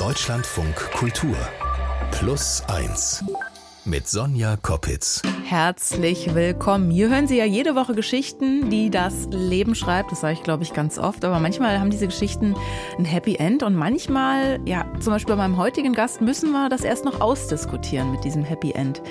Deutschlandfunk 0.00 0.74
Kultur 0.92 1.36
Plus 2.10 2.62
1 2.68 3.22
mit 3.84 4.08
Sonja 4.08 4.56
Koppitz. 4.56 5.20
Herzlich 5.50 6.32
willkommen. 6.36 6.92
Hier 6.92 7.08
hören 7.08 7.26
Sie 7.26 7.36
ja 7.36 7.44
jede 7.44 7.74
Woche 7.74 7.92
Geschichten, 7.96 8.70
die 8.70 8.88
das 8.88 9.26
Leben 9.32 9.74
schreibt. 9.74 10.12
Das 10.12 10.20
sage 10.20 10.34
ich, 10.34 10.44
glaube 10.44 10.62
ich, 10.62 10.72
ganz 10.72 10.96
oft. 10.96 11.24
Aber 11.24 11.40
manchmal 11.40 11.80
haben 11.80 11.90
diese 11.90 12.06
Geschichten 12.06 12.54
ein 12.96 13.04
Happy 13.04 13.34
End 13.34 13.64
und 13.64 13.74
manchmal, 13.74 14.60
ja, 14.64 14.86
zum 15.00 15.12
Beispiel 15.12 15.34
bei 15.34 15.42
meinem 15.42 15.56
heutigen 15.56 15.92
Gast, 15.92 16.20
müssen 16.20 16.52
wir 16.52 16.68
das 16.68 16.82
erst 16.82 17.04
noch 17.04 17.20
ausdiskutieren 17.20 18.12
mit 18.12 18.22
diesem 18.22 18.44
Happy 18.44 18.70
End. 18.70 19.02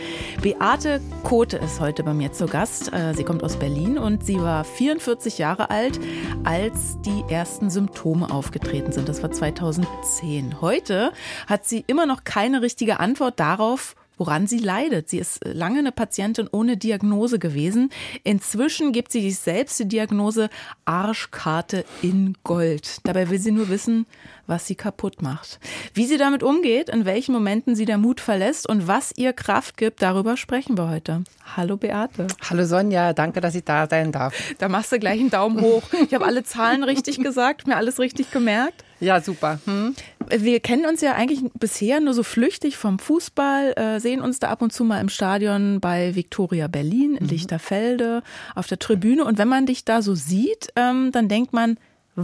Beate 0.42 1.02
Kote 1.24 1.58
ist 1.58 1.82
heute 1.82 2.04
bei 2.04 2.14
mir 2.14 2.32
zu 2.32 2.46
Gast. 2.46 2.94
Äh, 2.94 3.14
sie 3.16 3.26
kommt 3.26 3.44
aus 3.44 3.58
Berlin 3.58 3.98
und 3.98 4.26
sie 4.26 4.40
war 4.40 4.64
44 4.64 5.40
Jahre 5.40 5.70
alt, 5.70 6.00
als 6.46 7.02
die 7.02 7.26
ersten 7.28 7.70
Symptome 7.70 8.32
aufgetreten 8.32 8.94
sind. 8.94 9.10
Das 9.10 9.22
war 9.22 9.32
2010. 9.32 10.62
Heute 10.62 11.12
hat 11.48 11.66
sie 11.66 11.84
immer 11.86 12.06
noch 12.06 12.24
keine 12.24 12.62
richtige 12.62 13.02
Antwort 13.02 13.42
darauf, 13.42 13.98
woran 14.20 14.46
sie 14.46 14.60
leidet. 14.60 15.10
Sie 15.10 15.18
ist 15.18 15.44
lange 15.44 15.80
eine 15.80 15.92
Patientin 15.92 16.48
ohne 16.52 16.78
Diagnose 16.78 17.40
gewesen. 17.40 17.90
Inzwischen 18.24 18.92
gibt 18.92 19.12
sie 19.12 19.22
sich 19.22 19.40
selbst 19.40 19.80
die 19.80 19.88
Diagnose 19.88 20.50
Arschkarte 20.86 21.86
in 22.04 22.36
Gold. 22.44 23.00
Dabei 23.06 23.30
will 23.30 23.40
sie 23.40 23.52
nur 23.52 23.70
wissen, 23.70 24.06
was 24.50 24.66
sie 24.66 24.76
kaputt 24.76 25.22
macht. 25.22 25.60
Wie 25.94 26.06
sie 26.06 26.18
damit 26.18 26.44
umgeht, 26.44 26.90
in 26.90 27.06
welchen 27.06 27.34
Momenten 27.34 27.76
sie 27.76 27.86
der 27.86 27.98
Mut 27.98 28.20
verlässt 28.20 28.68
und 28.68 28.88
was 28.88 29.14
ihr 29.16 29.32
Kraft 29.32 29.78
gibt, 29.78 30.02
darüber 30.02 30.36
sprechen 30.36 30.78
wir 30.78 30.90
heute. 30.90 31.24
Hallo 31.56 31.78
Beate. 31.78 32.28
Hallo 32.50 32.66
Sonja, 32.66 33.14
danke, 33.14 33.42
dass 33.42 33.56
ich 33.56 33.64
da 33.64 33.88
sein 33.88 34.12
darf. 34.12 34.34
Da 34.58 34.68
machst 34.68 34.92
du 34.92 35.00
gleich 35.00 35.20
einen 35.20 35.30
Daumen 35.30 35.62
hoch. 35.62 35.84
Ich 36.06 36.14
habe 36.14 36.26
alle 36.26 36.44
Zahlen 36.44 36.84
richtig 36.84 37.20
gesagt, 37.24 37.68
mir 37.68 37.78
alles 37.78 38.00
richtig 38.00 38.32
gemerkt. 38.32 38.84
Ja, 39.00 39.22
super. 39.22 39.60
Hm? 39.66 39.96
Wir 40.30 40.60
kennen 40.60 40.86
uns 40.86 41.02
ja 41.02 41.14
eigentlich 41.14 41.40
bisher 41.54 42.00
nur 42.02 42.14
so 42.14 42.24
flüchtig 42.24 42.76
vom 42.76 43.00
Fußball, 43.00 43.74
äh, 43.78 44.00
sehen 44.00 44.22
uns 44.22 44.40
da 44.40 44.50
ab 44.50 44.62
und 44.62 44.74
zu 44.74 44.84
mal 44.84 45.00
im 45.00 45.10
Stadion 45.10 45.80
bei 45.80 46.16
Viktoria 46.16 46.68
Berlin 46.68 47.16
in 47.16 47.26
mhm. 47.26 47.30
Lichterfelde 47.30 48.24
auf 48.56 48.68
der 48.68 48.80
Tribüne. 48.80 49.24
Und 49.24 49.38
wenn 49.38 49.48
man 49.48 49.66
dich 49.66 49.86
da 49.86 50.02
so 50.02 50.16
sieht, 50.16 50.70
ähm, 50.76 51.12
dann 51.12 51.30
denkt 51.30 51.54
man, 51.54 51.78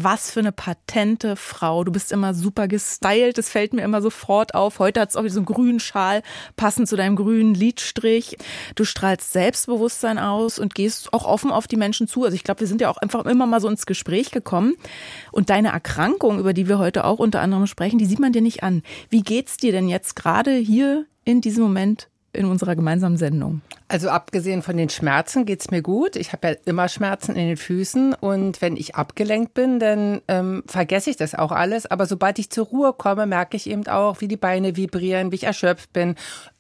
was 0.04 0.32
für 0.32 0.40
eine 0.40 0.52
patente 0.52 1.36
Frau. 1.36 1.84
Du 1.84 1.92
bist 1.92 2.12
immer 2.12 2.34
super 2.34 2.68
gestylt, 2.68 3.38
das 3.38 3.50
fällt 3.50 3.74
mir 3.74 3.84
immer 3.84 4.02
sofort 4.02 4.54
auf. 4.54 4.80
Heute 4.80 5.02
hat 5.02 5.10
es 5.10 5.16
auch 5.16 5.28
so 5.28 5.40
einen 5.40 5.46
grünen 5.46 5.80
Schal, 5.80 6.22
passend 6.56 6.88
zu 6.88 6.96
deinem 6.96 7.16
grünen 7.16 7.54
Lidstrich. 7.54 8.38
Du 8.76 8.86
strahlst 8.86 9.32
Selbstbewusstsein 9.32 10.20
aus 10.20 10.60
und 10.60 10.76
gehst 10.76 11.14
auch 11.14 11.26
offen 11.26 11.52
auf 11.52 11.68
die 11.68 11.78
Menschen 11.78 12.08
zu. 12.08 12.24
Also 12.24 12.36
ich 12.36 12.44
glaube, 12.44 12.60
wir 12.62 12.68
sind 12.68 12.82
ja 12.82 12.90
auch 12.90 12.98
einfach 12.98 13.26
immer 13.26 13.46
mal 13.46 13.62
so 13.62 13.68
ins 13.68 13.86
Gespräch 13.86 14.32
gekommen. 14.32 14.76
Und 15.32 15.50
deine 15.50 15.70
Erkrankung, 15.70 16.40
über 16.40 16.54
die 16.54 16.68
wir 16.68 16.80
heute 16.80 17.06
auch 17.06 17.20
unter 17.20 17.42
anderem 17.42 17.68
sprechen, 17.68 17.98
die 17.98 18.06
sieht 18.06 18.20
man 18.20 18.34
dir 18.34 18.42
nicht 18.42 18.64
an. 18.64 18.84
Wie 19.10 19.22
geht's 19.22 19.58
dir 19.58 19.72
denn 19.72 19.88
jetzt 19.88 20.16
gerade 20.16 20.56
hier 20.56 21.06
in 21.24 21.42
diesem 21.42 21.64
Moment 21.64 22.10
in 22.36 22.46
unserer 22.46 22.76
gemeinsamen 22.76 23.18
Sendung? 23.18 23.62
Also 23.88 24.10
abgesehen 24.10 24.62
von 24.62 24.78
den 24.78 24.90
Schmerzen 24.90 25.46
geht 25.46 25.62
es 25.62 25.72
mir 25.72 25.82
gut. 25.82 26.16
Ich 26.16 26.34
habe 26.34 26.48
ja 26.48 26.56
immer 26.66 26.90
Schmerzen 26.90 27.36
in 27.36 27.48
den 27.48 27.58
Füßen 27.58 28.14
und 28.14 28.62
wenn 28.62 28.78
ich 28.78 28.96
abgelenkt 28.96 29.54
bin, 29.54 29.80
dann 29.80 30.22
ähm, 30.28 30.64
vergesse 30.68 31.10
ich 31.12 31.18
das 31.18 31.36
auch 31.36 31.52
alles. 31.52 31.86
Aber 31.86 32.06
sobald 32.06 32.40
ich 32.40 32.50
zur 32.50 32.66
Ruhe 32.66 32.94
komme, 32.94 33.26
merke 33.26 33.58
ich 33.58 33.70
eben 33.70 33.88
auch, 33.88 34.22
wie 34.22 34.28
die 34.28 34.38
Beine 34.38 34.76
vibrieren, 34.76 35.32
wie 35.32 35.36
ich 35.36 35.44
erschöpft 35.44 35.94
bin 35.94 36.16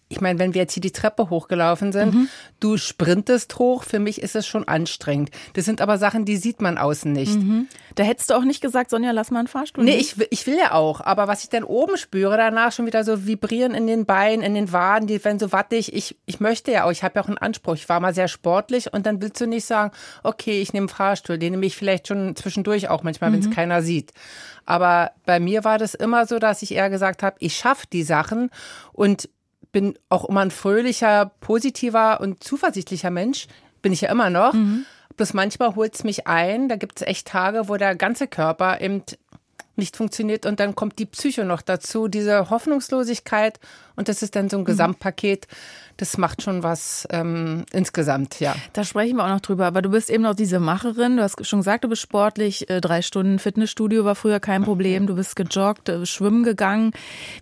ich 0.07 0.21
meine, 0.21 0.37
wenn 0.37 0.53
wir 0.53 0.61
jetzt 0.61 0.73
hier 0.73 0.81
die 0.81 0.91
Treppe 0.91 1.31
hochgelaufen 1.31 1.91
sind, 1.91 2.13
mhm. 2.13 2.29
du 2.59 2.77
sprintest 2.77 3.57
hoch, 3.57 3.83
für 3.83 3.97
mich 3.97 4.21
ist 4.21 4.35
es 4.35 4.45
schon 4.45 4.67
anstrengend. 4.67 5.31
Das 5.53 5.65
sind 5.65 5.81
aber 5.81 5.97
Sachen, 5.97 6.25
die 6.25 6.37
sieht 6.37 6.61
man 6.61 6.77
außen 6.77 7.11
nicht. 7.11 7.35
Mhm. 7.35 7.67
Da 7.95 8.03
hättest 8.03 8.29
du 8.29 8.35
auch 8.35 8.43
nicht 8.43 8.61
gesagt, 8.61 8.91
Sonja, 8.91 9.11
lass 9.11 9.31
mal 9.31 9.39
einen 9.39 9.47
Fahrstuhl. 9.47 9.83
Nee, 9.83 9.97
ich, 9.97 10.15
ich 10.29 10.45
will 10.45 10.57
ja 10.57 10.73
auch, 10.73 11.01
aber 11.01 11.27
was 11.27 11.43
ich 11.43 11.49
dann 11.49 11.63
oben 11.63 11.97
spüre, 11.97 12.37
danach 12.37 12.71
schon 12.71 12.85
wieder 12.85 13.03
so 13.03 13.25
vibrieren 13.25 13.73
in 13.73 13.87
den 13.87 14.05
Beinen, 14.05 14.43
in 14.43 14.53
den 14.53 14.71
Waden, 14.71 15.07
die 15.07 15.23
werden 15.23 15.39
so 15.39 15.51
wattig. 15.51 15.93
Ich, 15.95 16.15
ich 16.27 16.39
möchte 16.39 16.71
ja 16.71 16.83
auch, 16.83 16.91
ich 16.91 17.03
habe 17.03 17.15
ja 17.15 17.23
auch 17.23 17.27
einen 17.27 17.39
Anspruch. 17.39 17.73
Ich 17.73 17.89
war 17.89 17.99
mal 17.99 18.13
sehr 18.13 18.27
sportlich 18.27 18.93
und 18.93 19.07
dann 19.07 19.23
willst 19.23 19.41
du 19.41 19.47
nicht 19.47 19.65
sagen, 19.65 19.91
okay, 20.21 20.61
ich 20.61 20.71
nehme 20.71 20.83
einen 20.83 20.95
Fahrstuhl. 20.95 21.39
Den 21.39 21.53
nehme 21.53 21.65
ich 21.65 21.75
vielleicht 21.75 22.07
schon 22.07 22.35
zwischendurch 22.35 22.89
auch 22.89 23.01
manchmal, 23.01 23.31
mhm. 23.31 23.35
wenn 23.35 23.49
es 23.49 23.55
keiner 23.55 23.81
sieht. 23.81 24.11
Aber 24.65 25.11
bei 25.25 25.39
mir 25.39 25.63
war 25.63 25.79
das 25.79 25.95
immer 25.95 26.27
so, 26.27 26.37
dass 26.37 26.61
ich 26.61 26.73
eher 26.73 26.91
gesagt 26.91 27.23
habe, 27.23 27.37
ich 27.39 27.55
schaffe 27.55 27.87
die 27.91 28.03
Sachen 28.03 28.51
und 28.93 29.29
bin 29.75 29.99
auch 30.07 30.23
immer 30.23 30.39
ein 30.39 30.51
fröhlicher, 30.51 31.33
positiver 31.41 32.21
und 32.21 32.41
zuversichtlicher 32.41 33.09
Mensch. 33.09 33.47
Bin 33.81 33.91
ich 33.91 33.99
ja 33.99 34.09
immer 34.09 34.29
noch. 34.29 34.53
Mhm. 34.53 34.85
Bloß 35.17 35.33
manchmal 35.33 35.75
holt 35.75 35.95
es 35.95 36.05
mich 36.05 36.27
ein. 36.27 36.69
Da 36.69 36.77
gibt 36.77 37.01
es 37.01 37.05
echt 37.05 37.27
Tage, 37.27 37.67
wo 37.67 37.75
der 37.75 37.93
ganze 37.97 38.27
Körper 38.27 38.79
eben 38.79 39.03
nicht 39.77 39.97
funktioniert 39.97 40.45
und 40.45 40.59
dann 40.59 40.75
kommt 40.75 40.99
die 40.99 41.05
Psycho 41.05 41.43
noch 41.43 41.61
dazu, 41.61 42.07
diese 42.07 42.49
Hoffnungslosigkeit 42.49 43.59
und 43.95 44.09
das 44.09 44.21
ist 44.21 44.35
dann 44.35 44.49
so 44.49 44.57
ein 44.57 44.61
mhm. 44.61 44.65
Gesamtpaket. 44.65 45.47
Das 45.97 46.17
macht 46.17 46.41
schon 46.41 46.61
was 46.61 47.07
ähm, 47.09 47.65
insgesamt, 47.71 48.41
ja. 48.41 48.53
Da 48.73 48.83
sprechen 48.83 49.15
wir 49.15 49.23
auch 49.23 49.29
noch 49.29 49.39
drüber. 49.39 49.65
Aber 49.65 49.81
du 49.81 49.89
bist 49.89 50.09
eben 50.09 50.23
noch 50.23 50.35
diese 50.35 50.59
Macherin. 50.59 51.15
Du 51.15 51.23
hast 51.23 51.45
schon 51.47 51.59
gesagt, 51.59 51.85
du 51.85 51.87
bist 51.87 52.01
sportlich. 52.01 52.69
Äh, 52.69 52.81
drei 52.81 53.01
Stunden 53.01 53.39
Fitnessstudio 53.39 54.03
war 54.03 54.15
früher 54.15 54.41
kein 54.41 54.63
Problem. 54.63 55.07
Du 55.07 55.15
bist 55.15 55.37
gejoggt, 55.37 55.87
äh, 55.87 56.05
schwimmen 56.05 56.43
gegangen. 56.43 56.91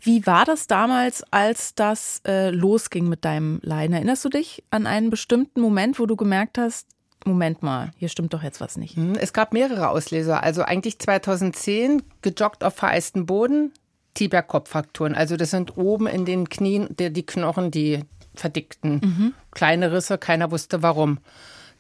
Wie 0.02 0.28
war 0.28 0.46
das 0.46 0.68
damals, 0.68 1.24
als 1.32 1.74
das 1.74 2.22
äh, 2.28 2.52
losging 2.52 3.10
mit 3.10 3.26
deinem 3.26 3.60
Leiden? 3.64 3.96
Erinnerst 3.96 4.24
du 4.24 4.30
dich 4.30 4.64
an 4.70 4.86
einen 4.86 5.10
bestimmten 5.10 5.60
Moment, 5.60 5.98
wo 5.98 6.06
du 6.06 6.16
gemerkt 6.16 6.60
hast, 6.60 6.88
Moment 7.26 7.64
mal, 7.64 7.92
hier 7.98 8.10
stimmt 8.10 8.34
doch 8.34 8.44
jetzt 8.44 8.62
was 8.62 8.78
nicht. 8.78 8.96
Hm, 8.96 9.16
es 9.16 9.34
gab 9.34 9.54
mehrere 9.54 9.90
Auslöser. 9.90 10.44
Also 10.44 10.64
eigentlich 10.64 11.00
2010 11.00 12.04
gejoggt 12.22 12.64
auf 12.64 12.76
vereisten 12.76 13.26
Boden, 13.26 13.72
Tibia-Kopffrakturen. 14.14 15.16
Also 15.16 15.38
das 15.38 15.52
sind 15.52 15.78
oben 15.78 16.08
in 16.08 16.26
den 16.26 16.50
Knien 16.50 16.88
die, 17.00 17.12
die 17.12 17.26
Knochen, 17.26 17.72
die 17.72 18.02
verdickten. 18.36 19.02
Mhm. 19.04 19.34
Kleine 19.52 19.92
Risse, 19.92 20.18
keiner 20.18 20.52
wusste 20.52 20.82
warum. 20.84 21.20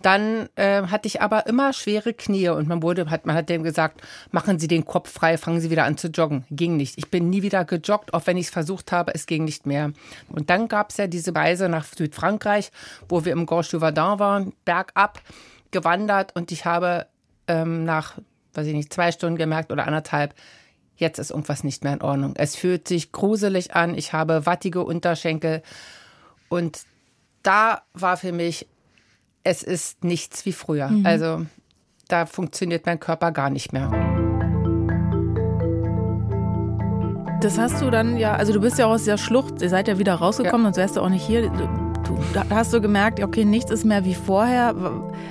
Dann 0.03 0.50
äh, 0.56 0.84
hatte 0.84 1.08
ich 1.08 1.22
aber 1.22 1.47
immer 1.47 1.72
schwere 1.72 2.14
Knie 2.14 2.50
und 2.50 2.68
man 2.68 2.84
wurde, 2.84 3.09
hat, 3.09 3.25
man 3.25 3.38
hat 3.38 3.47
dem 3.47 3.64
gesagt, 3.64 4.02
machen 4.31 4.59
Sie 4.59 4.68
den 4.68 4.84
Kopf 4.84 5.09
frei, 5.09 5.38
fangen 5.38 5.62
Sie 5.62 5.72
wieder 5.72 5.86
an 5.86 5.97
zu 5.97 6.09
joggen. 6.09 6.44
Ging 6.52 6.75
nicht. 6.75 6.97
Ich 6.97 7.09
bin 7.09 7.30
nie 7.30 7.41
wieder 7.41 7.64
gejoggt, 7.64 8.13
auch 8.13 8.28
wenn 8.28 8.36
ich 8.36 8.47
es 8.47 8.52
versucht 8.52 8.92
habe, 8.92 9.16
es 9.16 9.25
ging 9.28 9.46
nicht 9.46 9.66
mehr. 9.66 9.94
Und 10.28 10.50
dann 10.50 10.68
gab 10.68 10.90
es 10.90 10.97
ja 10.97 11.08
diese 11.08 11.34
Reise 11.34 11.69
nach 11.69 11.86
Südfrankreich, 11.86 12.72
wo 13.08 13.24
wir 13.24 13.31
im 13.31 13.46
Gorge 13.46 13.69
du 13.72 13.80
Verdun 13.80 14.19
waren, 14.19 14.53
bergab 14.66 15.22
gewandert 15.72 16.36
und 16.36 16.52
ich 16.52 16.66
habe 16.66 17.08
ähm, 17.47 17.86
nach, 17.86 18.18
weiß 18.56 18.68
ich 18.68 18.74
nicht, 18.74 18.94
zwei 18.94 19.13
Stunden 19.13 19.38
gemerkt 19.38 19.72
oder 19.72 19.88
anderthalb, 19.88 20.36
jetzt 20.97 21.18
ist 21.18 21.31
irgendwas 21.31 21.63
nicht 21.63 21.86
mehr 21.86 21.94
in 21.94 22.02
Ordnung. 22.02 22.34
Es 22.38 22.58
fühlt 22.58 22.90
sich 22.90 23.13
gruselig 23.13 23.74
an, 23.74 23.96
ich 23.96 24.12
habe 24.12 24.46
wattige 24.46 24.84
Unterschenkel 24.84 25.63
und 26.50 26.81
da 27.42 27.84
war 27.94 28.18
für 28.18 28.34
mich 28.34 28.68
es 29.44 29.64
ist 29.64 30.04
nichts 30.04 30.46
wie 30.46 30.54
früher. 30.54 30.90
Mhm. 30.90 31.06
Also 31.06 31.46
da 32.08 32.26
funktioniert 32.26 32.86
mein 32.86 33.00
Körper 33.00 33.31
gar 33.31 33.50
nicht 33.50 33.74
mehr. 33.74 33.92
Das 37.42 37.58
hast 37.58 37.81
du 37.81 37.90
dann 37.90 38.18
ja, 38.18 38.36
also 38.36 38.54
du 38.54 38.62
bist 38.62 38.80
ja 38.80 38.86
auch 38.86 38.92
aus 38.92 39.04
der 39.04 39.18
Schlucht, 39.18 39.62
ihr 39.62 39.70
seid 39.70 39.90
ja 39.90 40.00
wieder 40.00 40.16
rausgekommen, 40.16 40.66
ja. 40.66 40.68
sonst 40.68 40.78
wärst 40.78 40.96
du 40.96 41.02
auch 41.02 41.09
nicht 41.09 41.26
hier. 41.26 41.52
Du, 42.06 42.18
da 42.34 42.44
hast 42.50 42.74
du 42.74 42.81
gemerkt, 42.81 43.24
okay, 43.24 43.46
nichts 43.46 43.72
ist 43.72 43.86
mehr 43.86 44.03
wie 44.03 44.16
vorher. 44.16 44.75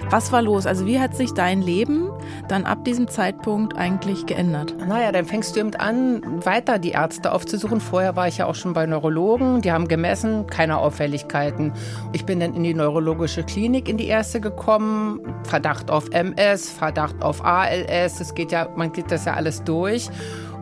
Was 0.09 0.33
war 0.33 0.41
los? 0.41 0.67
Also 0.67 0.87
wie 0.87 0.99
hat 0.99 1.15
sich 1.15 1.33
dein 1.35 1.61
Leben 1.61 2.11
dann 2.49 2.65
ab 2.65 2.85
diesem 2.85 3.09
Zeitpunkt 3.09 3.77
eigentlich 3.77 4.25
geändert? 4.27 4.75
Naja, 4.87 5.13
dann 5.13 5.27
fängst 5.27 5.55
du 5.55 5.61
eben 5.61 5.75
an, 5.75 6.23
weiter 6.45 6.79
die 6.79 6.91
Ärzte 6.91 7.33
aufzusuchen. 7.33 7.81
Vorher 7.81 8.17
war 8.17 8.29
ich 8.29 8.39
ja 8.39 8.47
auch 8.47 8.55
schon 8.55 8.73
bei 8.73 8.87
Neurologen, 8.87 9.61
die 9.61 9.71
haben 9.71 9.87
gemessen, 9.87 10.47
keine 10.47 10.79
Auffälligkeiten. 10.79 11.73
Ich 12.13 12.25
bin 12.25 12.41
dann 12.41 12.55
in 12.55 12.63
die 12.63 12.75
neurologische 12.75 13.43
Klinik 13.43 13.89
in 13.89 13.99
die 13.99 14.07
erste 14.07 14.41
gekommen, 14.41 15.21
Verdacht 15.45 15.91
auf 15.91 16.09
MS, 16.11 16.71
Verdacht 16.71 17.23
auf 17.23 17.45
ALS, 17.45 18.19
das 18.19 18.35
geht 18.35 18.51
ja, 18.53 18.69
man 18.77 18.93
geht 18.93 19.11
das 19.11 19.27
ja 19.27 19.35
alles 19.35 19.63
durch 19.65 20.09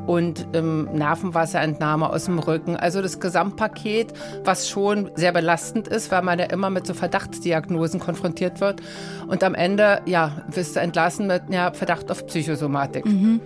und 0.06 0.46
ähm, 0.54 0.88
Nervenwasserentnahme 0.92 2.10
aus 2.10 2.24
dem 2.24 2.38
Rücken. 2.38 2.76
Also 2.76 3.02
das 3.02 3.20
Gesamtpaket, 3.20 4.12
was 4.44 4.68
schon 4.68 5.10
sehr 5.14 5.32
belastend 5.32 5.88
ist, 5.88 6.10
weil 6.10 6.22
man 6.22 6.38
ja 6.38 6.46
immer 6.46 6.70
mit 6.70 6.86
so 6.86 6.94
Verdachtsdiagnosen 6.94 8.00
konfrontiert 8.00 8.60
wird. 8.60 8.80
Und 9.26 9.44
am 9.44 9.54
Ende, 9.54 10.00
ja, 10.06 10.44
wirst 10.48 10.76
du 10.76 10.80
entlassen 10.80 11.26
mit 11.26 11.42
ja, 11.50 11.72
Verdacht 11.72 12.10
auf 12.10 12.26
Psychosomatik. 12.26 13.06
Mhm. 13.06 13.40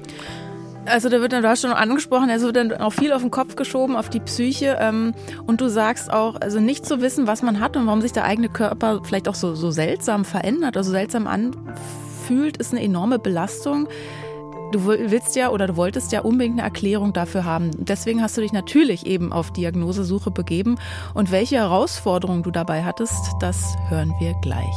Also 0.87 1.09
da 1.09 1.21
wird 1.21 1.33
dann, 1.33 1.43
du 1.43 1.49
hast 1.49 1.63
schon 1.63 1.73
angesprochen, 1.73 2.29
also 2.31 2.47
wird 2.47 2.57
dann 2.57 2.73
auch 2.75 2.93
viel 2.93 3.13
auf 3.13 3.23
den 3.23 3.31
Kopf 3.31 3.57
geschoben, 3.57 3.97
auf 3.97 4.11
die 4.11 4.21
Psyche. 4.21 4.77
Ähm, 4.81 5.15
und 5.47 5.61
du 5.61 5.69
sagst 5.69 6.13
auch, 6.13 6.41
also 6.41 6.61
nicht 6.61 6.85
zu 6.85 7.01
wissen, 7.01 7.27
was 7.27 7.43
man 7.43 7.61
hat 7.61 7.77
und 7.77 7.87
warum 7.87 8.03
sich 8.03 8.13
der 8.13 8.25
eigene 8.25 8.49
Körper 8.49 9.01
vielleicht 9.03 9.29
auch 9.29 9.35
so, 9.35 9.55
so 9.55 9.71
seltsam 9.71 10.25
verändert, 10.25 10.77
also 10.77 10.91
seltsam 10.91 11.27
anfühlt, 11.27 12.59
ist 12.59 12.73
eine 12.73 12.83
enorme 12.83 13.19
Belastung. 13.19 13.89
Du 14.75 14.87
willst 14.87 15.37
ja 15.37 15.51
oder 15.51 15.69
du 15.69 15.77
wolltest 15.77 16.11
ja 16.11 16.23
unbedingt 16.23 16.59
eine 16.59 16.63
Erklärung 16.63 17.13
dafür 17.13 17.45
haben. 17.45 17.71
Deswegen 17.79 18.21
hast 18.21 18.37
du 18.37 18.41
dich 18.41 18.53
natürlich 18.53 19.07
eben 19.07 19.33
auf 19.33 19.53
Diagnosesuche 19.53 20.33
begeben. 20.33 20.81
Und 21.15 21.31
welche 21.31 21.59
Herausforderungen 21.59 22.43
du 22.43 22.51
dabei 22.51 22.83
hattest, 22.83 23.15
das 23.39 23.77
hören 23.89 24.13
wir 24.19 24.35
gleich. 24.43 24.75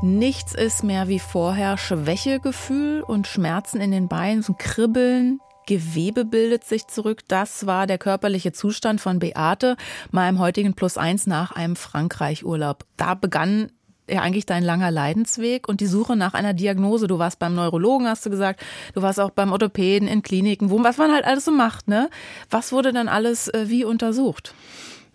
Nichts 0.00 0.54
ist 0.54 0.82
mehr 0.82 1.08
wie 1.08 1.18
vorher. 1.18 1.76
Schwächegefühl 1.76 3.02
und 3.02 3.26
Schmerzen 3.26 3.82
in 3.82 3.90
den 3.90 4.08
Beinen, 4.08 4.40
so 4.40 4.54
ein 4.54 4.56
Kribbeln. 4.56 5.40
Gewebe 5.68 6.24
bildet 6.24 6.64
sich 6.64 6.86
zurück. 6.86 7.20
Das 7.28 7.66
war 7.66 7.86
der 7.86 7.98
körperliche 7.98 8.52
Zustand 8.52 9.02
von 9.02 9.18
Beate, 9.18 9.76
meinem 10.10 10.38
heutigen 10.38 10.72
Plus 10.72 10.96
eins 10.96 11.26
nach 11.26 11.52
einem 11.52 11.76
Frankreich-Urlaub. 11.76 12.86
Da 12.96 13.12
begann 13.12 13.70
ja 14.08 14.22
eigentlich 14.22 14.46
dein 14.46 14.64
langer 14.64 14.90
Leidensweg 14.90 15.68
und 15.68 15.82
die 15.82 15.86
Suche 15.86 16.16
nach 16.16 16.32
einer 16.32 16.54
Diagnose. 16.54 17.06
Du 17.06 17.18
warst 17.18 17.38
beim 17.38 17.54
Neurologen, 17.54 18.08
hast 18.08 18.24
du 18.24 18.30
gesagt. 18.30 18.62
Du 18.94 19.02
warst 19.02 19.20
auch 19.20 19.28
beim 19.28 19.52
Orthopäden 19.52 20.08
in 20.08 20.22
Kliniken, 20.22 20.70
wo, 20.70 20.82
was 20.82 20.96
man 20.96 21.12
halt 21.12 21.26
alles 21.26 21.44
so 21.44 21.50
macht, 21.50 21.86
ne? 21.86 22.08
Was 22.48 22.72
wurde 22.72 22.94
dann 22.94 23.08
alles 23.08 23.48
äh, 23.48 23.66
wie 23.68 23.84
untersucht? 23.84 24.54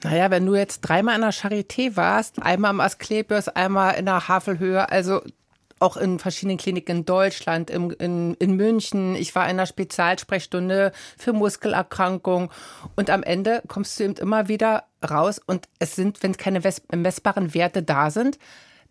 Naja, 0.04 0.30
wenn 0.30 0.46
du 0.46 0.54
jetzt 0.54 0.82
dreimal 0.82 1.16
in 1.16 1.22
der 1.22 1.34
Charité 1.34 1.96
warst, 1.96 2.44
einmal 2.44 2.70
am 2.70 2.80
Asklepios, 2.80 3.48
einmal 3.48 3.96
in 3.96 4.06
der 4.06 4.28
Havelhöhe, 4.28 4.88
also 4.92 5.22
auch 5.84 5.98
in 5.98 6.18
verschiedenen 6.18 6.58
Kliniken 6.58 6.98
in 6.98 7.06
Deutschland, 7.06 7.70
im, 7.70 7.92
in, 7.92 8.34
in 8.36 8.56
München. 8.56 9.16
Ich 9.16 9.36
war 9.36 9.44
in 9.44 9.52
einer 9.52 9.66
Spezialsprechstunde 9.66 10.94
für 11.18 11.34
Muskelerkrankungen. 11.34 12.50
Und 12.96 13.10
am 13.10 13.22
Ende 13.22 13.62
kommst 13.68 14.00
du 14.00 14.06
eben 14.06 14.16
immer 14.16 14.48
wieder 14.48 14.86
raus 15.08 15.42
und 15.46 15.68
es 15.80 15.96
sind, 15.96 16.24
wenn 16.24 16.38
keine 16.38 16.62
messbaren 16.92 17.54
Werte 17.54 17.84
da 17.84 18.10
sind, 18.10 18.40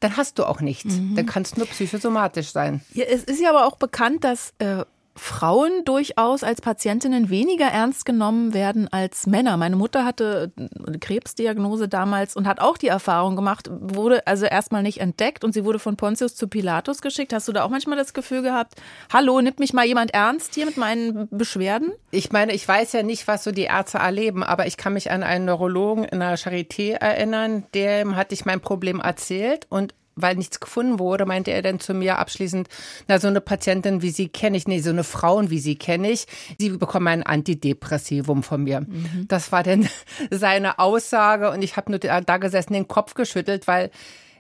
dann 0.01 0.17
hast 0.17 0.39
du 0.39 0.45
auch 0.45 0.61
nichts. 0.61 0.97
Mhm. 0.97 1.17
Dann 1.17 1.27
kann 1.27 1.43
es 1.43 1.57
nur 1.57 1.67
psychosomatisch 1.67 2.51
sein. 2.51 2.83
Ja, 2.93 3.05
es 3.05 3.25
ist 3.25 3.41
ja 3.41 3.51
aber 3.51 3.67
auch 3.67 3.77
bekannt, 3.77 4.25
dass 4.25 4.53
äh, 4.59 4.85
Frauen 5.15 5.85
durchaus 5.85 6.43
als 6.43 6.61
Patientinnen 6.61 7.29
weniger 7.29 7.67
ernst 7.67 8.07
genommen 8.07 8.55
werden 8.55 8.89
als 8.91 9.27
Männer. 9.27 9.57
Meine 9.57 9.77
Mutter 9.77 10.05
hatte 10.05 10.53
eine 10.87 10.99
Krebsdiagnose 10.99 11.89
damals 11.89 12.35
und 12.35 12.47
hat 12.47 12.61
auch 12.61 12.79
die 12.79 12.89
Erfahrung 12.89 13.37
gemacht, 13.37 13.69
wurde 13.71 14.27
also 14.27 14.47
erstmal 14.47 14.83
nicht 14.83 15.01
entdeckt 15.01 15.45
und 15.45 15.53
sie 15.53 15.65
wurde 15.65 15.79
von 15.79 15.97
Pontius 15.97 16.35
zu 16.35 16.49
Pilatus 16.49 17.03
geschickt. 17.03 17.33
Hast 17.33 17.47
du 17.47 17.53
da 17.53 17.65
auch 17.65 17.69
manchmal 17.69 17.99
das 17.99 18.15
Gefühl 18.15 18.43
gehabt, 18.43 18.75
hallo, 19.13 19.41
nimmt 19.41 19.59
mich 19.59 19.75
mal 19.75 19.85
jemand 19.85 20.15
ernst 20.15 20.55
hier 20.55 20.65
mit 20.65 20.79
meinen 20.79 21.29
Beschwerden? 21.31 21.93
Ich 22.11 22.33
meine, 22.33 22.53
ich 22.53 22.67
weiß 22.67 22.93
ja 22.93 23.03
nicht, 23.03 23.29
was 23.29 23.45
so 23.45 23.53
die 23.53 23.65
Ärzte 23.65 23.99
erleben, 23.99 24.43
aber 24.43 24.67
ich 24.67 24.77
kann 24.77 24.95
mich 24.95 25.11
an 25.11 25.23
einen 25.23 25.45
Neurologen 25.45 26.05
in 26.05 26.21
der 26.21 26.39
Charité 26.39 26.93
erinnern, 26.93 27.65
dem 27.75 28.17
hatte 28.17 28.35
ich 28.35 28.45
mein 28.47 28.61
Problem 28.61 29.01
erzählt 29.01 29.67
und 29.69 29.95
weil 30.15 30.37
nichts 30.37 30.61
gefunden 30.61 30.99
wurde, 30.99 31.27
meinte 31.27 31.51
er 31.51 31.63
dann 31.63 31.81
zu 31.81 31.95
mir 31.95 32.19
abschließend, 32.19 32.69
na, 33.09 33.19
so 33.19 33.29
eine 33.29 33.41
Patientin 33.41 34.03
wie 34.03 34.11
Sie 34.11 34.29
kenne 34.29 34.57
ich, 34.57 34.67
nee, 34.67 34.81
so 34.81 34.91
eine 34.91 35.05
Frauen 35.05 35.51
wie 35.51 35.59
Sie 35.59 35.77
kenne 35.77 36.11
ich. 36.11 36.27
Sie 36.59 36.71
bekommen 36.71 37.09
ein 37.09 37.23
Antidepressivum 37.23 38.43
von 38.43 38.65
mir. 38.65 38.81
Mhm. 38.81 39.27
Das 39.29 39.53
war 39.53 39.63
dann 39.63 39.89
seine 40.31 40.79
Aussage 40.79 41.51
und 41.51 41.63
ich 41.63 41.77
habe 41.77 41.91
nur 41.91 41.99
da 41.99 42.37
gesessen, 42.37 42.73
den 42.73 42.89
Kopf 42.89 43.15
geschüttelt, 43.15 43.67
weil 43.67 43.91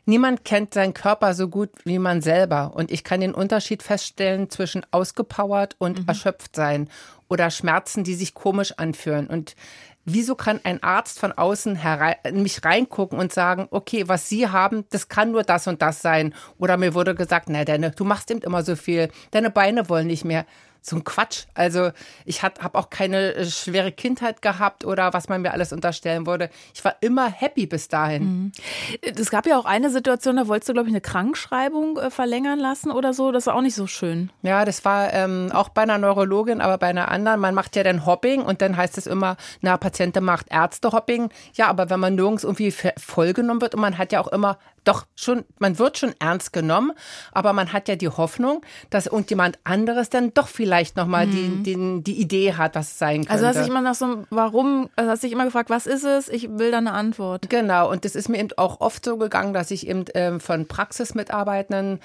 niemand 0.04 0.44
kennt 0.44 0.74
seinen 0.74 0.94
Körper 0.94 1.34
so 1.34 1.48
gut 1.48 1.70
wie 1.84 1.98
man 1.98 2.20
selber. 2.20 2.72
Und 2.74 2.90
ich 2.90 3.04
kann 3.04 3.20
den 3.20 3.34
Unterschied 3.34 3.82
feststellen 3.82 4.50
zwischen 4.50 4.84
ausgepowert 4.90 5.76
und 5.78 6.00
mhm. 6.00 6.08
erschöpft 6.08 6.56
sein 6.56 6.88
oder 7.28 7.50
Schmerzen, 7.50 8.04
die 8.04 8.14
sich 8.14 8.34
komisch 8.34 8.72
anfühlen. 8.76 9.26
Und 9.26 9.56
Wieso 10.04 10.34
kann 10.34 10.60
ein 10.64 10.82
Arzt 10.82 11.20
von 11.20 11.30
außen 11.30 11.78
in 12.24 12.42
mich 12.42 12.64
reingucken 12.64 13.18
und 13.18 13.32
sagen, 13.32 13.68
okay, 13.70 14.08
was 14.08 14.28
Sie 14.28 14.48
haben, 14.48 14.84
das 14.90 15.08
kann 15.08 15.30
nur 15.30 15.44
das 15.44 15.68
und 15.68 15.80
das 15.80 16.02
sein? 16.02 16.34
Oder 16.58 16.76
mir 16.76 16.94
wurde 16.94 17.14
gesagt, 17.14 17.48
na, 17.48 17.64
deine, 17.64 17.92
du 17.92 18.04
machst 18.04 18.30
eben 18.30 18.40
immer 18.40 18.64
so 18.64 18.74
viel, 18.74 19.10
deine 19.30 19.50
Beine 19.50 19.88
wollen 19.88 20.08
nicht 20.08 20.24
mehr 20.24 20.44
so 20.82 20.96
ein 20.96 21.04
Quatsch. 21.04 21.44
Also 21.54 21.90
ich 22.24 22.42
habe 22.42 22.74
auch 22.74 22.90
keine 22.90 23.34
äh, 23.34 23.44
schwere 23.46 23.92
Kindheit 23.92 24.42
gehabt 24.42 24.84
oder 24.84 25.12
was 25.12 25.28
man 25.28 25.42
mir 25.42 25.52
alles 25.52 25.72
unterstellen 25.72 26.26
würde. 26.26 26.50
Ich 26.74 26.84
war 26.84 26.96
immer 27.00 27.30
happy 27.30 27.66
bis 27.66 27.88
dahin. 27.88 28.22
Mhm. 28.24 28.52
Es 29.00 29.30
gab 29.30 29.46
ja 29.46 29.56
auch 29.56 29.64
eine 29.64 29.90
Situation, 29.90 30.36
da 30.36 30.48
wolltest 30.48 30.68
du, 30.68 30.72
glaube 30.72 30.88
ich, 30.88 30.92
eine 30.92 31.00
Krankschreibung 31.00 31.98
äh, 31.98 32.10
verlängern 32.10 32.58
lassen 32.58 32.90
oder 32.90 33.14
so. 33.14 33.30
Das 33.30 33.46
war 33.46 33.54
auch 33.54 33.62
nicht 33.62 33.76
so 33.76 33.86
schön. 33.86 34.30
Ja, 34.42 34.64
das 34.64 34.84
war 34.84 35.12
ähm, 35.12 35.50
auch 35.52 35.68
bei 35.68 35.82
einer 35.82 35.98
Neurologin, 35.98 36.60
aber 36.60 36.78
bei 36.78 36.88
einer 36.88 37.10
anderen. 37.10 37.40
Man 37.40 37.54
macht 37.54 37.76
ja 37.76 37.84
dann 37.84 38.04
Hopping 38.04 38.42
und 38.42 38.60
dann 38.60 38.76
heißt 38.76 38.98
es 38.98 39.06
immer, 39.06 39.36
na, 39.60 39.76
Patientin 39.76 40.24
macht 40.24 40.46
Ärztehopping. 40.50 41.30
Ja, 41.54 41.68
aber 41.68 41.90
wenn 41.90 42.00
man 42.00 42.16
nirgends 42.16 42.42
irgendwie 42.42 42.72
vollgenommen 42.72 43.60
wird 43.60 43.76
und 43.76 43.80
man 43.80 43.98
hat 43.98 44.12
ja 44.12 44.20
auch 44.20 44.28
immer 44.28 44.58
doch 44.84 45.06
schon, 45.14 45.44
man 45.58 45.78
wird 45.78 45.98
schon 45.98 46.14
ernst 46.18 46.52
genommen, 46.52 46.92
aber 47.30 47.52
man 47.52 47.72
hat 47.72 47.88
ja 47.88 47.96
die 47.96 48.08
Hoffnung, 48.08 48.64
dass 48.90 49.06
irgendjemand 49.06 49.58
anderes 49.64 50.10
dann 50.10 50.34
doch 50.34 50.48
vielleicht 50.72 50.96
nochmal 50.96 51.26
mhm. 51.26 51.62
die, 51.62 51.74
die, 51.74 52.02
die 52.02 52.20
Idee 52.20 52.54
hat, 52.54 52.74
was 52.76 52.92
es 52.92 52.98
sein 52.98 53.16
könnte. 53.26 53.30
Also 53.30 53.46
hast 53.46 53.56
du 53.56 53.60
dich 53.60 53.68
immer 53.68 53.82
nach 53.82 53.94
so, 53.94 54.24
warum, 54.30 54.88
also 54.96 55.10
hast 55.10 55.22
dich 55.22 55.32
immer 55.32 55.44
gefragt, 55.44 55.68
was 55.68 55.86
ist 55.86 56.04
es? 56.04 56.30
Ich 56.30 56.48
will 56.58 56.70
da 56.70 56.78
eine 56.78 56.92
Antwort. 56.92 57.50
Genau, 57.50 57.90
und 57.90 58.06
das 58.06 58.14
ist 58.14 58.30
mir 58.30 58.38
eben 58.38 58.48
auch 58.56 58.80
oft 58.80 59.04
so 59.04 59.18
gegangen, 59.18 59.52
dass 59.52 59.70
ich 59.70 59.86
eben 59.86 60.06
ähm, 60.14 60.40
von 60.40 60.66
Praxismitarbeitenden 60.66 62.00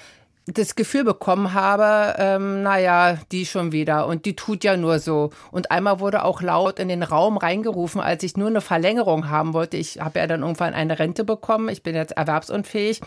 das 0.54 0.74
Gefühl 0.74 1.04
bekommen 1.04 1.54
habe, 1.54 2.14
ähm, 2.18 2.62
naja, 2.62 3.18
die 3.32 3.46
schon 3.46 3.72
wieder 3.72 4.06
und 4.06 4.24
die 4.24 4.36
tut 4.36 4.64
ja 4.64 4.76
nur 4.76 4.98
so. 4.98 5.30
Und 5.50 5.70
einmal 5.70 6.00
wurde 6.00 6.24
auch 6.24 6.42
laut 6.42 6.78
in 6.78 6.88
den 6.88 7.02
Raum 7.02 7.36
reingerufen, 7.36 8.00
als 8.00 8.22
ich 8.22 8.36
nur 8.36 8.48
eine 8.48 8.60
Verlängerung 8.60 9.28
haben 9.28 9.52
wollte. 9.52 9.76
Ich 9.76 10.00
habe 10.00 10.18
ja 10.18 10.26
dann 10.26 10.42
irgendwann 10.42 10.74
eine 10.74 10.98
Rente 10.98 11.24
bekommen. 11.24 11.68
Ich 11.68 11.82
bin 11.82 11.94
jetzt 11.94 12.12
erwerbsunfähig. 12.12 13.00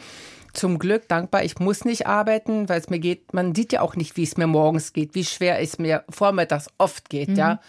Zum 0.53 0.79
Glück 0.79 1.07
dankbar, 1.07 1.43
ich 1.45 1.59
muss 1.59 1.85
nicht 1.85 2.07
arbeiten, 2.07 2.67
weil 2.67 2.79
es 2.79 2.89
mir 2.89 2.99
geht, 2.99 3.33
man 3.33 3.55
sieht 3.55 3.71
ja 3.71 3.81
auch 3.81 3.95
nicht, 3.95 4.17
wie 4.17 4.23
es 4.23 4.35
mir 4.35 4.47
morgens 4.47 4.91
geht, 4.91 5.15
wie 5.15 5.23
schwer 5.23 5.61
es 5.61 5.79
mir 5.79 6.03
vormittags 6.09 6.67
oft 6.77 7.09
geht, 7.09 7.29
mhm. 7.29 7.35
ja. 7.35 7.59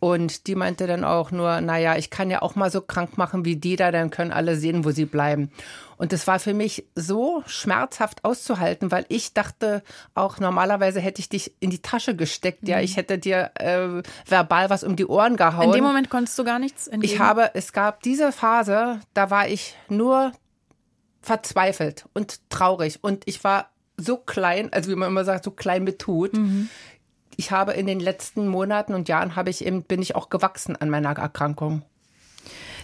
Und 0.00 0.46
die 0.46 0.54
meinte 0.54 0.86
dann 0.86 1.04
auch 1.04 1.32
nur, 1.32 1.60
naja, 1.60 1.96
ich 1.96 2.10
kann 2.10 2.30
ja 2.30 2.42
auch 2.42 2.54
mal 2.54 2.70
so 2.70 2.80
krank 2.80 3.18
machen 3.18 3.44
wie 3.44 3.56
die 3.56 3.76
da, 3.76 3.90
dann 3.90 4.10
können 4.10 4.32
alle 4.32 4.56
sehen, 4.56 4.84
wo 4.84 4.90
sie 4.90 5.06
bleiben. 5.06 5.50
Und 5.98 6.12
das 6.12 6.26
war 6.26 6.38
für 6.38 6.54
mich 6.54 6.86
so 6.94 7.42
schmerzhaft 7.46 8.24
auszuhalten, 8.24 8.90
weil 8.90 9.04
ich 9.08 9.34
dachte, 9.34 9.82
auch 10.14 10.38
normalerweise 10.38 11.00
hätte 11.00 11.20
ich 11.20 11.28
dich 11.28 11.54
in 11.60 11.70
die 11.70 11.82
Tasche 11.82 12.16
gesteckt, 12.16 12.62
mhm. 12.62 12.68
ja, 12.68 12.80
ich 12.80 12.96
hätte 12.96 13.18
dir 13.18 13.50
äh, 13.56 14.02
verbal 14.26 14.70
was 14.70 14.84
um 14.84 14.96
die 14.96 15.06
Ohren 15.06 15.36
gehauen. 15.36 15.64
In 15.64 15.72
dem 15.72 15.84
Moment 15.84 16.08
konntest 16.08 16.38
du 16.38 16.44
gar 16.44 16.58
nichts 16.58 16.86
entgegen? 16.86 17.12
Ich 17.12 17.20
habe, 17.20 17.50
es 17.54 17.72
gab 17.72 18.02
diese 18.02 18.32
Phase, 18.32 19.00
da 19.12 19.30
war 19.30 19.48
ich 19.48 19.74
nur 19.88 20.32
verzweifelt 21.20 22.06
und 22.14 22.48
traurig 22.48 23.00
und 23.02 23.24
ich 23.26 23.44
war 23.44 23.70
so 23.96 24.16
klein, 24.16 24.72
also 24.72 24.90
wie 24.90 24.94
man 24.94 25.08
immer 25.08 25.24
sagt, 25.24 25.44
so 25.44 25.50
klein 25.50 25.84
mit 25.84 25.98
Tut. 25.98 26.34
Mhm 26.34 26.70
ich 27.38 27.52
habe 27.52 27.72
in 27.72 27.86
den 27.86 28.00
letzten 28.00 28.48
Monaten 28.48 28.94
und 28.94 29.08
Jahren 29.08 29.36
habe 29.36 29.48
ich 29.48 29.64
eben, 29.64 29.84
bin 29.84 30.02
ich 30.02 30.16
auch 30.16 30.28
gewachsen 30.28 30.74
an 30.74 30.90
meiner 30.90 31.16
Erkrankung. 31.16 31.82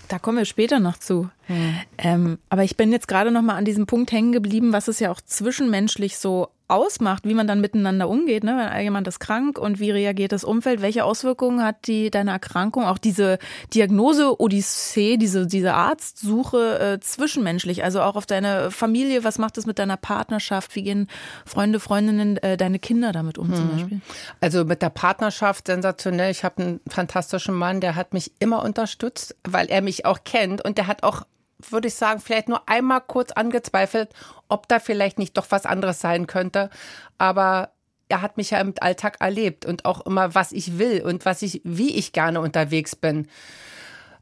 Da 0.08 0.18
kommen 0.18 0.38
wir 0.38 0.44
später 0.44 0.80
noch 0.80 0.98
zu. 0.98 1.30
Hm. 1.46 1.74
Ähm, 1.98 2.38
aber 2.48 2.64
ich 2.64 2.76
bin 2.76 2.92
jetzt 2.92 3.08
gerade 3.08 3.30
noch 3.30 3.42
mal 3.42 3.56
an 3.56 3.64
diesem 3.64 3.86
Punkt 3.86 4.12
hängen 4.12 4.32
geblieben, 4.32 4.72
was 4.72 4.88
es 4.88 5.00
ja 5.00 5.10
auch 5.10 5.20
zwischenmenschlich 5.20 6.18
so 6.18 6.48
ausmacht, 6.68 7.24
wie 7.26 7.34
man 7.34 7.46
dann 7.46 7.60
miteinander 7.60 8.08
umgeht, 8.08 8.42
ne? 8.42 8.56
wenn 8.56 8.82
jemand 8.82 9.06
ist 9.06 9.20
krank 9.20 9.58
und 9.58 9.80
wie 9.80 9.90
reagiert 9.90 10.32
das 10.32 10.44
Umfeld, 10.44 10.80
welche 10.80 11.04
Auswirkungen 11.04 11.62
hat 11.62 11.86
die 11.86 12.10
deine 12.10 12.30
Erkrankung, 12.30 12.84
auch 12.84 12.98
diese 12.98 13.38
Diagnose 13.74 14.40
Odyssee, 14.40 15.16
diese 15.18 15.46
diese 15.46 15.74
Arztsuche 15.74 16.78
äh, 16.78 17.00
zwischenmenschlich, 17.00 17.84
also 17.84 18.00
auch 18.00 18.16
auf 18.16 18.26
deine 18.26 18.70
Familie, 18.70 19.24
was 19.24 19.38
macht 19.38 19.58
das 19.58 19.66
mit 19.66 19.78
deiner 19.78 19.98
Partnerschaft, 19.98 20.74
wie 20.74 20.82
gehen 20.82 21.08
Freunde, 21.44 21.80
Freundinnen, 21.80 22.38
äh, 22.38 22.56
deine 22.56 22.78
Kinder 22.78 23.12
damit 23.12 23.36
um 23.36 23.48
mhm. 23.48 23.54
zum 23.54 23.70
Beispiel? 23.70 24.00
Also 24.40 24.64
mit 24.64 24.80
der 24.80 24.90
Partnerschaft 24.90 25.66
sensationell. 25.66 26.30
Ich 26.30 26.44
habe 26.44 26.62
einen 26.62 26.80
fantastischen 26.88 27.54
Mann, 27.54 27.80
der 27.80 27.94
hat 27.94 28.14
mich 28.14 28.32
immer 28.38 28.64
unterstützt, 28.64 29.36
weil 29.44 29.66
er 29.66 29.82
mich 29.82 30.06
auch 30.06 30.24
kennt 30.24 30.64
und 30.64 30.78
der 30.78 30.86
hat 30.86 31.02
auch 31.02 31.22
würde 31.72 31.88
ich 31.88 31.94
sagen, 31.94 32.20
vielleicht 32.20 32.48
nur 32.48 32.68
einmal 32.68 33.00
kurz 33.00 33.32
angezweifelt, 33.32 34.10
ob 34.48 34.68
da 34.68 34.78
vielleicht 34.78 35.18
nicht 35.18 35.36
doch 35.36 35.46
was 35.50 35.66
anderes 35.66 36.00
sein 36.00 36.26
könnte. 36.26 36.70
Aber 37.18 37.70
er 38.08 38.22
hat 38.22 38.36
mich 38.36 38.50
ja 38.50 38.60
im 38.60 38.74
Alltag 38.80 39.16
erlebt 39.20 39.64
und 39.64 39.84
auch 39.84 40.04
immer, 40.06 40.34
was 40.34 40.52
ich 40.52 40.78
will 40.78 41.02
und 41.02 41.24
was 41.24 41.42
ich, 41.42 41.60
wie 41.64 41.96
ich 41.96 42.12
gerne 42.12 42.40
unterwegs 42.40 42.96
bin. 42.96 43.28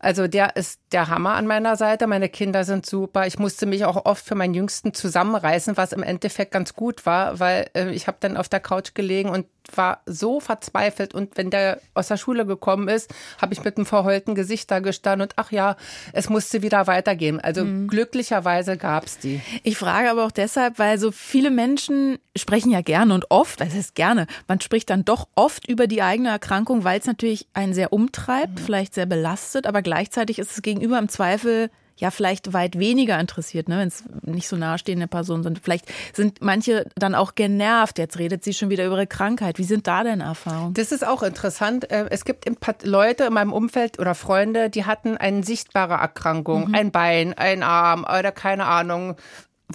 Also 0.02 0.26
der 0.26 0.56
ist 0.56 0.80
der 0.90 1.08
Hammer 1.08 1.34
an 1.34 1.46
meiner 1.46 1.76
Seite. 1.76 2.08
Meine 2.08 2.28
Kinder 2.28 2.64
sind 2.64 2.84
super. 2.86 3.28
Ich 3.28 3.38
musste 3.38 3.66
mich 3.66 3.84
auch 3.84 4.04
oft 4.04 4.24
für 4.24 4.34
meinen 4.34 4.52
Jüngsten 4.52 4.92
zusammenreißen, 4.94 5.76
was 5.76 5.92
im 5.92 6.02
Endeffekt 6.02 6.50
ganz 6.50 6.74
gut 6.74 7.06
war, 7.06 7.38
weil 7.38 7.70
äh, 7.74 7.90
ich 7.90 8.08
habe 8.08 8.16
dann 8.18 8.36
auf 8.36 8.48
der 8.48 8.58
Couch 8.58 8.94
gelegen 8.94 9.28
und 9.28 9.46
war 9.74 10.02
so 10.06 10.40
verzweifelt. 10.40 11.14
Und 11.14 11.36
wenn 11.36 11.50
der 11.50 11.80
aus 11.94 12.08
der 12.08 12.16
Schule 12.16 12.46
gekommen 12.46 12.88
ist, 12.88 13.12
habe 13.40 13.52
ich 13.52 13.62
mit 13.64 13.76
einem 13.76 13.86
verheulten 13.86 14.34
Gesicht 14.34 14.70
da 14.70 14.80
gestanden 14.80 15.28
und 15.28 15.34
ach 15.36 15.52
ja, 15.52 15.76
es 16.12 16.28
musste 16.28 16.62
wieder 16.62 16.86
weitergehen. 16.86 17.40
Also 17.40 17.64
mhm. 17.64 17.88
glücklicherweise 17.88 18.76
gab 18.76 19.06
es 19.06 19.18
die. 19.18 19.40
Ich 19.62 19.76
frage 19.76 20.10
aber 20.10 20.24
auch 20.24 20.30
deshalb, 20.30 20.78
weil 20.78 20.98
so 20.98 21.12
viele 21.12 21.50
Menschen 21.50 22.18
sprechen 22.36 22.70
ja 22.70 22.80
gerne 22.80 23.14
und 23.14 23.30
oft, 23.30 23.60
das 23.60 23.74
heißt 23.74 23.94
gerne, 23.94 24.26
man 24.48 24.60
spricht 24.60 24.90
dann 24.90 25.04
doch 25.04 25.28
oft 25.34 25.68
über 25.68 25.86
die 25.86 26.02
eigene 26.02 26.30
Erkrankung, 26.30 26.84
weil 26.84 26.98
es 26.98 27.06
natürlich 27.06 27.46
einen 27.52 27.74
sehr 27.74 27.92
umtreibt, 27.92 28.60
mhm. 28.60 28.64
vielleicht 28.64 28.94
sehr 28.94 29.06
belastet, 29.06 29.66
aber 29.66 29.82
gleichzeitig 29.82 30.38
ist 30.38 30.52
es 30.52 30.62
gegenüber 30.62 30.98
im 30.98 31.08
Zweifel 31.08 31.70
ja 31.96 32.10
vielleicht 32.10 32.52
weit 32.52 32.78
weniger 32.78 33.18
interessiert, 33.18 33.68
ne, 33.68 33.78
wenn 33.78 33.88
es 33.88 34.04
nicht 34.22 34.48
so 34.48 34.56
nahestehende 34.56 35.06
Personen 35.06 35.42
sind. 35.42 35.60
Vielleicht 35.62 35.86
sind 36.12 36.40
manche 36.40 36.86
dann 36.96 37.14
auch 37.14 37.34
genervt. 37.34 37.98
Jetzt 37.98 38.18
redet 38.18 38.44
sie 38.44 38.54
schon 38.54 38.70
wieder 38.70 38.86
über 38.86 38.96
ihre 38.96 39.06
Krankheit. 39.06 39.58
Wie 39.58 39.64
sind 39.64 39.86
da 39.86 40.04
deine 40.04 40.24
Erfahrungen? 40.24 40.74
Das 40.74 40.92
ist 40.92 41.06
auch 41.06 41.22
interessant. 41.22 41.90
Äh, 41.90 42.06
es 42.10 42.24
gibt 42.24 42.46
Leute 42.84 43.24
in 43.24 43.32
meinem 43.32 43.52
Umfeld 43.52 43.98
oder 43.98 44.14
Freunde, 44.14 44.70
die 44.70 44.84
hatten 44.84 45.16
eine 45.16 45.44
sichtbare 45.44 45.94
Erkrankung, 45.94 46.68
mhm. 46.68 46.74
ein 46.74 46.90
Bein, 46.90 47.34
ein 47.34 47.62
Arm 47.62 48.04
oder 48.04 48.32
keine 48.32 48.66
Ahnung, 48.66 49.16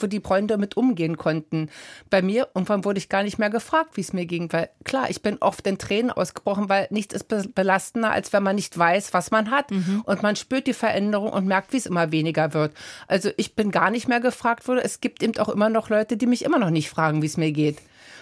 wo 0.01 0.08
die 0.08 0.22
Freunde 0.22 0.58
mit 0.58 0.77
umgehen 0.77 1.18
konnten. 1.18 1.70
Bei 2.10 2.22
mir, 2.22 2.48
irgendwann 2.54 2.86
wurde 2.86 3.00
ich 3.00 3.10
gar 3.10 3.24
nicht 3.24 3.38
mehr 3.38 3.50
gefragt, 3.50 3.92
wie 3.96 4.01
es 4.01 4.13
mir 4.13 4.25
ging, 4.25 4.51
weil 4.51 4.70
klar, 4.84 5.10
ich 5.10 5.22
bin 5.22 5.38
oft 5.39 5.66
in 5.68 5.77
Tränen 5.77 6.12
ausgebrochen, 6.12 6.70
weil 6.70 6.88
nichts 6.89 7.13
ist 7.13 7.27
belastender, 7.56 8.12
als 8.12 8.34
wenn 8.34 8.44
man 8.44 8.56
nicht 8.56 8.77
weiß, 8.77 9.13
was 9.13 9.32
man 9.32 9.51
hat. 9.51 9.72
Mhm. 9.72 10.04
Und 10.06 10.24
man 10.24 10.36
spürt 10.36 10.68
die 10.68 10.74
Veränderung 10.74 11.32
und 11.32 11.46
merkt, 11.46 11.74
wie 11.74 11.77
es 11.77 11.86
immer 11.86 12.12
weniger 12.12 12.54
wird. 12.54 12.74
Also 13.08 13.30
ich 13.38 13.56
bin 13.56 13.72
gar 13.72 13.89
nicht 13.89 14.08
mehr 14.08 14.20
gefragt 14.20 14.68
worden. 14.68 14.82
Es 14.84 15.01
gibt 15.01 15.24
eben 15.24 15.38
auch 15.38 15.50
immer 15.50 15.70
noch 15.70 15.89
Leute, 15.89 16.18
die 16.18 16.27
mich 16.27 16.44
immer 16.44 16.60
noch 16.60 16.70
nicht 16.70 16.89
fragen, 16.89 17.22
wie 17.22 17.27
es 17.27 17.38
mir 17.38 17.51
geht. 17.51 17.77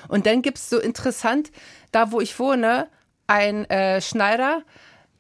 Und 0.08 0.26
dann 0.26 0.42
gibt 0.42 0.58
es 0.58 0.70
so 0.70 0.80
interessant, 0.80 1.52
da 1.92 2.12
wo 2.12 2.22
ich 2.22 2.38
wohne, 2.40 2.88
ein 3.28 3.66
äh, 3.70 4.02
Schneider, 4.02 4.62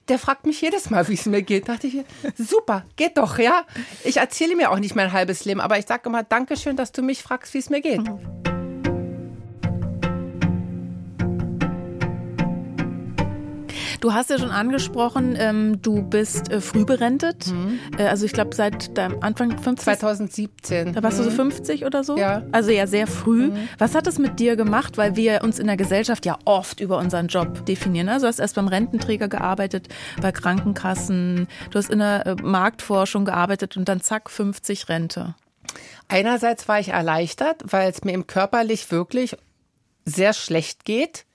der 0.07 0.19
fragt 0.19 0.45
mich 0.45 0.61
jedes 0.61 0.89
Mal, 0.89 1.07
wie 1.07 1.13
es 1.13 1.25
mir 1.25 1.41
geht. 1.41 1.67
Da 1.67 1.73
dachte 1.73 1.87
ich, 1.87 2.03
super, 2.37 2.85
geht 2.95 3.17
doch, 3.17 3.39
ja. 3.39 3.65
Ich 4.03 4.17
erzähle 4.17 4.55
mir 4.55 4.71
auch 4.71 4.79
nicht 4.79 4.95
mein 4.95 5.11
halbes 5.11 5.45
Leben, 5.45 5.61
aber 5.61 5.77
ich 5.79 5.85
sage 5.85 6.09
immer, 6.09 6.23
Dankeschön, 6.23 6.75
dass 6.75 6.91
du 6.91 7.01
mich 7.01 7.23
fragst, 7.23 7.53
wie 7.53 7.59
es 7.59 7.69
mir 7.69 7.81
geht. 7.81 8.01
Du 13.99 14.13
hast 14.13 14.29
ja 14.29 14.37
schon 14.37 14.51
angesprochen, 14.51 15.35
ähm, 15.37 15.81
du 15.81 16.01
bist 16.01 16.51
äh, 16.51 16.61
früh 16.61 16.85
berentet. 16.85 17.47
Mhm. 17.47 17.79
Äh, 17.97 18.03
also 18.03 18.25
ich 18.25 18.33
glaube 18.33 18.55
seit 18.55 18.97
deinem 18.97 19.21
Anfang 19.21 19.57
50. 19.57 19.83
2017. 19.83 20.93
Da 20.93 21.03
warst 21.03 21.19
mhm. 21.19 21.23
du 21.23 21.29
so 21.29 21.35
50 21.35 21.81
mhm. 21.81 21.87
oder 21.87 22.03
so? 22.03 22.17
Ja. 22.17 22.43
Also 22.51 22.71
ja, 22.71 22.87
sehr 22.87 23.07
früh. 23.07 23.47
Mhm. 23.47 23.69
Was 23.77 23.95
hat 23.95 24.07
es 24.07 24.19
mit 24.19 24.39
dir 24.39 24.55
gemacht? 24.55 24.97
Weil 24.97 25.15
wir 25.15 25.43
uns 25.43 25.59
in 25.59 25.67
der 25.67 25.77
Gesellschaft 25.77 26.25
ja 26.25 26.37
oft 26.45 26.79
über 26.79 26.97
unseren 26.97 27.27
Job 27.27 27.65
definieren. 27.65 28.09
Also 28.09 28.25
du 28.25 28.29
hast 28.29 28.39
erst 28.39 28.55
beim 28.55 28.67
Rententräger 28.67 29.27
gearbeitet, 29.27 29.87
bei 30.21 30.31
Krankenkassen, 30.31 31.47
du 31.71 31.77
hast 31.77 31.89
in 31.89 31.99
der 31.99 32.25
äh, 32.25 32.35
Marktforschung 32.41 33.25
gearbeitet 33.25 33.77
und 33.77 33.87
dann 33.89 34.01
zack, 34.01 34.29
50 34.29 34.89
Rente. 34.89 35.35
Einerseits 36.07 36.67
war 36.67 36.79
ich 36.79 36.89
erleichtert, 36.89 37.63
weil 37.65 37.89
es 37.89 38.03
mir 38.03 38.13
im 38.13 38.27
körperlich 38.27 38.91
wirklich 38.91 39.35
sehr 40.05 40.33
schlecht 40.33 40.85
geht. 40.85 41.25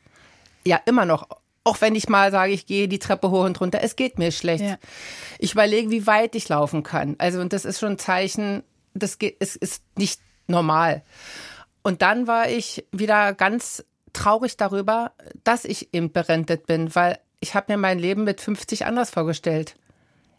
Ja, 0.65 0.81
immer 0.85 1.05
noch 1.05 1.27
auch 1.65 1.81
wenn 1.81 1.95
ich 1.95 2.09
mal 2.09 2.31
sage, 2.31 2.53
ich 2.53 2.67
gehe 2.67 2.89
die 2.89 2.99
Treppe 2.99 3.31
hoch 3.31 3.45
und 3.45 3.61
runter, 3.61 3.81
es 3.83 3.97
geht 3.97 4.19
mir 4.19 4.33
schlecht. 4.33 4.65
Ja. 4.65 4.79
Ich 5.39 5.53
überlege, 5.53 5.91
wie 5.91 6.07
weit 6.07 6.35
ich 6.35 6.49
laufen 6.49 6.83
kann. 6.83 7.17
Also, 7.19 7.41
und 7.41 7.53
das 7.53 7.65
ist 7.65 7.81
schon 7.81 7.93
ein 7.93 7.99
Zeichen, 7.99 8.63
das 8.95 9.19
geht, 9.19 9.37
es 9.41 9.57
ist 9.57 9.83
nicht 9.97 10.21
normal. 10.47 11.03
Und 11.83 12.03
dann 12.03 12.27
war 12.27 12.49
ich 12.49 12.87
wieder 12.93 13.35
ganz 13.35 13.85
traurig 14.13 14.57
darüber, 14.57 15.13
dass 15.45 15.65
ich 15.65 15.95
eben 15.95 16.13
berentet 16.13 16.67
bin, 16.67 16.95
weil 16.95 17.19
ich 17.41 17.55
habe 17.55 17.73
mir 17.73 17.79
mein 17.79 17.99
Leben 17.99 18.25
mit 18.25 18.41
50 18.41 18.87
anders 18.87 19.11
vorgestellt. 19.11 19.77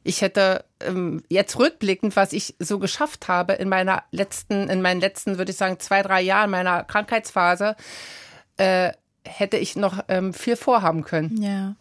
Ich 0.03 0.21
hätte 0.21 0.65
ähm, 0.79 1.23
jetzt 1.29 1.57
rückblickend, 1.59 2.15
was 2.15 2.33
ich 2.33 2.55
so 2.59 2.79
geschafft 2.79 3.27
habe 3.27 3.53
in 3.53 3.69
meiner 3.69 4.03
letzten, 4.11 4.69
in 4.69 4.81
meinen 4.81 4.99
letzten, 4.99 5.37
würde 5.37 5.51
ich 5.51 5.57
sagen, 5.57 5.79
zwei, 5.79 6.01
drei 6.01 6.21
Jahren 6.21 6.49
meiner 6.49 6.83
Krankheitsphase, 6.83 7.75
äh, 8.57 8.91
hätte 9.25 9.57
ich 9.57 9.75
noch 9.75 10.03
ähm, 10.07 10.33
viel 10.33 10.55
vorhaben 10.55 11.03
können. 11.03 11.41
Ja. 11.41 11.75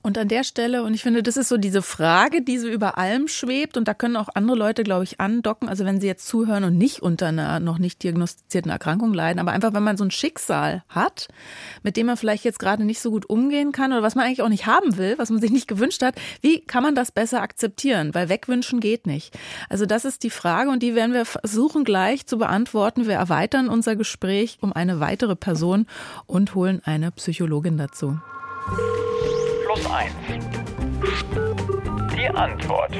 Und 0.00 0.16
an 0.16 0.28
der 0.28 0.44
Stelle, 0.44 0.84
und 0.84 0.94
ich 0.94 1.02
finde, 1.02 1.24
das 1.24 1.36
ist 1.36 1.48
so 1.48 1.56
diese 1.56 1.82
Frage, 1.82 2.40
die 2.40 2.58
so 2.58 2.68
über 2.68 2.98
allem 2.98 3.26
schwebt, 3.26 3.76
und 3.76 3.88
da 3.88 3.94
können 3.94 4.16
auch 4.16 4.28
andere 4.32 4.56
Leute, 4.56 4.84
glaube 4.84 5.02
ich, 5.02 5.20
andocken. 5.20 5.68
Also 5.68 5.84
wenn 5.84 6.00
sie 6.00 6.06
jetzt 6.06 6.28
zuhören 6.28 6.62
und 6.62 6.78
nicht 6.78 7.02
unter 7.02 7.26
einer 7.26 7.58
noch 7.58 7.78
nicht 7.78 8.02
diagnostizierten 8.04 8.70
Erkrankung 8.70 9.12
leiden, 9.12 9.40
aber 9.40 9.50
einfach, 9.50 9.74
wenn 9.74 9.82
man 9.82 9.96
so 9.96 10.04
ein 10.04 10.12
Schicksal 10.12 10.84
hat, 10.88 11.28
mit 11.82 11.96
dem 11.96 12.06
man 12.06 12.16
vielleicht 12.16 12.44
jetzt 12.44 12.60
gerade 12.60 12.84
nicht 12.84 13.00
so 13.00 13.10
gut 13.10 13.28
umgehen 13.28 13.72
kann 13.72 13.92
oder 13.92 14.02
was 14.02 14.14
man 14.14 14.24
eigentlich 14.24 14.42
auch 14.42 14.48
nicht 14.48 14.66
haben 14.66 14.96
will, 14.96 15.18
was 15.18 15.30
man 15.30 15.40
sich 15.40 15.50
nicht 15.50 15.66
gewünscht 15.66 16.02
hat, 16.02 16.14
wie 16.42 16.60
kann 16.60 16.84
man 16.84 16.94
das 16.94 17.10
besser 17.10 17.42
akzeptieren? 17.42 18.14
Weil 18.14 18.28
wegwünschen 18.28 18.78
geht 18.78 19.06
nicht. 19.06 19.36
Also 19.68 19.84
das 19.84 20.04
ist 20.04 20.22
die 20.22 20.30
Frage 20.30 20.70
und 20.70 20.82
die 20.82 20.94
werden 20.94 21.12
wir 21.12 21.24
versuchen 21.24 21.82
gleich 21.82 22.26
zu 22.26 22.38
beantworten. 22.38 23.06
Wir 23.06 23.16
erweitern 23.16 23.68
unser 23.68 23.96
Gespräch 23.96 24.58
um 24.60 24.72
eine 24.72 25.00
weitere 25.00 25.34
Person 25.34 25.86
und 26.26 26.54
holen 26.54 26.80
eine 26.84 27.10
Psychologin 27.10 27.78
dazu 27.78 28.18
1. 29.86 30.12
Die 32.14 32.28
Antwort. 32.28 32.92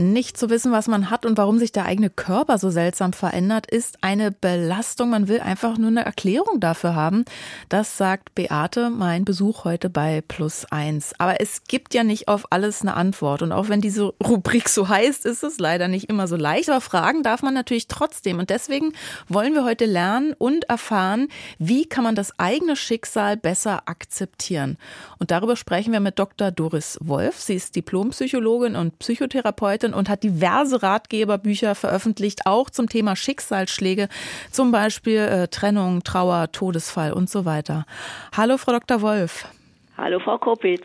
Nicht 0.00 0.38
zu 0.38 0.48
wissen, 0.48 0.72
was 0.72 0.88
man 0.88 1.10
hat 1.10 1.26
und 1.26 1.36
warum 1.36 1.58
sich 1.58 1.72
der 1.72 1.84
eigene 1.84 2.08
Körper 2.08 2.56
so 2.56 2.70
seltsam 2.70 3.12
verändert, 3.12 3.70
ist 3.70 3.98
eine 4.00 4.30
Belastung. 4.30 5.10
Man 5.10 5.28
will 5.28 5.40
einfach 5.40 5.76
nur 5.76 5.88
eine 5.88 6.06
Erklärung 6.06 6.58
dafür 6.58 6.94
haben. 6.94 7.26
Das 7.68 7.98
sagt 7.98 8.34
Beate, 8.34 8.88
mein 8.88 9.26
Besuch 9.26 9.64
heute 9.64 9.90
bei 9.90 10.22
Plus 10.26 10.64
eins. 10.70 11.12
Aber 11.18 11.42
es 11.42 11.64
gibt 11.64 11.92
ja 11.92 12.02
nicht 12.02 12.28
auf 12.28 12.50
alles 12.50 12.80
eine 12.80 12.94
Antwort. 12.94 13.42
Und 13.42 13.52
auch 13.52 13.68
wenn 13.68 13.82
diese 13.82 14.14
Rubrik 14.26 14.70
so 14.70 14.88
heißt, 14.88 15.26
ist 15.26 15.42
es 15.42 15.58
leider 15.58 15.86
nicht 15.86 16.08
immer 16.08 16.28
so 16.28 16.36
leicht. 16.36 16.70
Aber 16.70 16.80
fragen 16.80 17.22
darf 17.22 17.42
man 17.42 17.52
natürlich 17.52 17.86
trotzdem. 17.86 18.38
Und 18.38 18.48
deswegen 18.48 18.94
wollen 19.28 19.52
wir 19.52 19.66
heute 19.66 19.84
lernen 19.84 20.32
und 20.38 20.64
erfahren, 20.70 21.28
wie 21.58 21.84
kann 21.84 22.04
man 22.04 22.14
das 22.14 22.38
eigene 22.38 22.74
Schicksal 22.74 23.36
besser 23.36 23.82
akzeptieren. 23.84 24.78
Und 25.18 25.30
darüber 25.30 25.56
sprechen 25.56 25.92
wir 25.92 26.00
mit 26.00 26.18
Dr. 26.18 26.50
Doris 26.50 26.96
Wolf. 27.02 27.38
Sie 27.38 27.56
ist 27.56 27.76
Diplompsychologin 27.76 28.76
und 28.76 28.98
Psychotherapeutin 28.98 29.89
und 29.94 30.08
hat 30.08 30.22
diverse 30.22 30.82
Ratgeberbücher 30.82 31.74
veröffentlicht, 31.74 32.46
auch 32.46 32.70
zum 32.70 32.88
Thema 32.88 33.16
Schicksalsschläge, 33.16 34.08
zum 34.50 34.72
Beispiel 34.72 35.18
äh, 35.18 35.48
Trennung, 35.48 36.02
Trauer, 36.02 36.52
Todesfall 36.52 37.12
und 37.12 37.28
so 37.28 37.44
weiter. 37.44 37.86
Hallo, 38.36 38.56
Frau 38.56 38.72
Dr. 38.72 39.02
Wolf. 39.02 39.46
Hallo, 39.96 40.18
Frau 40.18 40.38
Kopitz. 40.38 40.82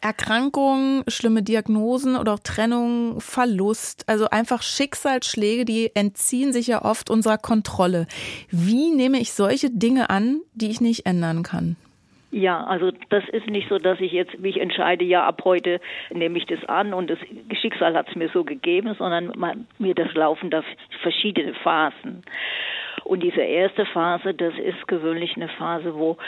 Erkrankungen, 0.00 1.04
schlimme 1.06 1.44
Diagnosen 1.44 2.16
oder 2.16 2.34
auch 2.34 2.40
Trennung, 2.40 3.20
Verlust, 3.20 4.02
also 4.08 4.30
einfach 4.30 4.62
Schicksalsschläge, 4.62 5.64
die 5.64 5.94
entziehen 5.94 6.52
sich 6.52 6.66
ja 6.66 6.84
oft 6.84 7.08
unserer 7.08 7.38
Kontrolle. 7.38 8.06
Wie 8.50 8.90
nehme 8.90 9.20
ich 9.20 9.32
solche 9.32 9.70
Dinge 9.70 10.10
an, 10.10 10.40
die 10.54 10.70
ich 10.70 10.80
nicht 10.80 11.06
ändern 11.06 11.44
kann? 11.44 11.76
Ja, 12.30 12.62
also 12.64 12.90
das 13.08 13.26
ist 13.30 13.48
nicht 13.48 13.68
so, 13.70 13.78
dass 13.78 14.00
ich 14.00 14.12
jetzt 14.12 14.38
mich 14.38 14.60
entscheide, 14.60 15.04
ja, 15.04 15.24
ab 15.24 15.40
heute 15.44 15.80
nehme 16.10 16.36
ich 16.36 16.44
das 16.44 16.62
an 16.66 16.92
und 16.92 17.08
das 17.08 17.18
Schicksal 17.60 17.94
hat 17.94 18.08
es 18.10 18.16
mir 18.16 18.28
so 18.28 18.44
gegeben, 18.44 18.94
sondern 18.98 19.32
man, 19.38 19.66
mir 19.78 19.94
das 19.94 20.12
laufen 20.12 20.50
da 20.50 20.62
verschiedene 21.00 21.54
Phasen. 21.54 22.22
Und 23.04 23.22
diese 23.22 23.40
erste 23.40 23.86
Phase, 23.86 24.34
das 24.34 24.52
ist 24.58 24.86
gewöhnlich 24.86 25.36
eine 25.36 25.48
Phase, 25.48 25.94
wo 25.94 26.18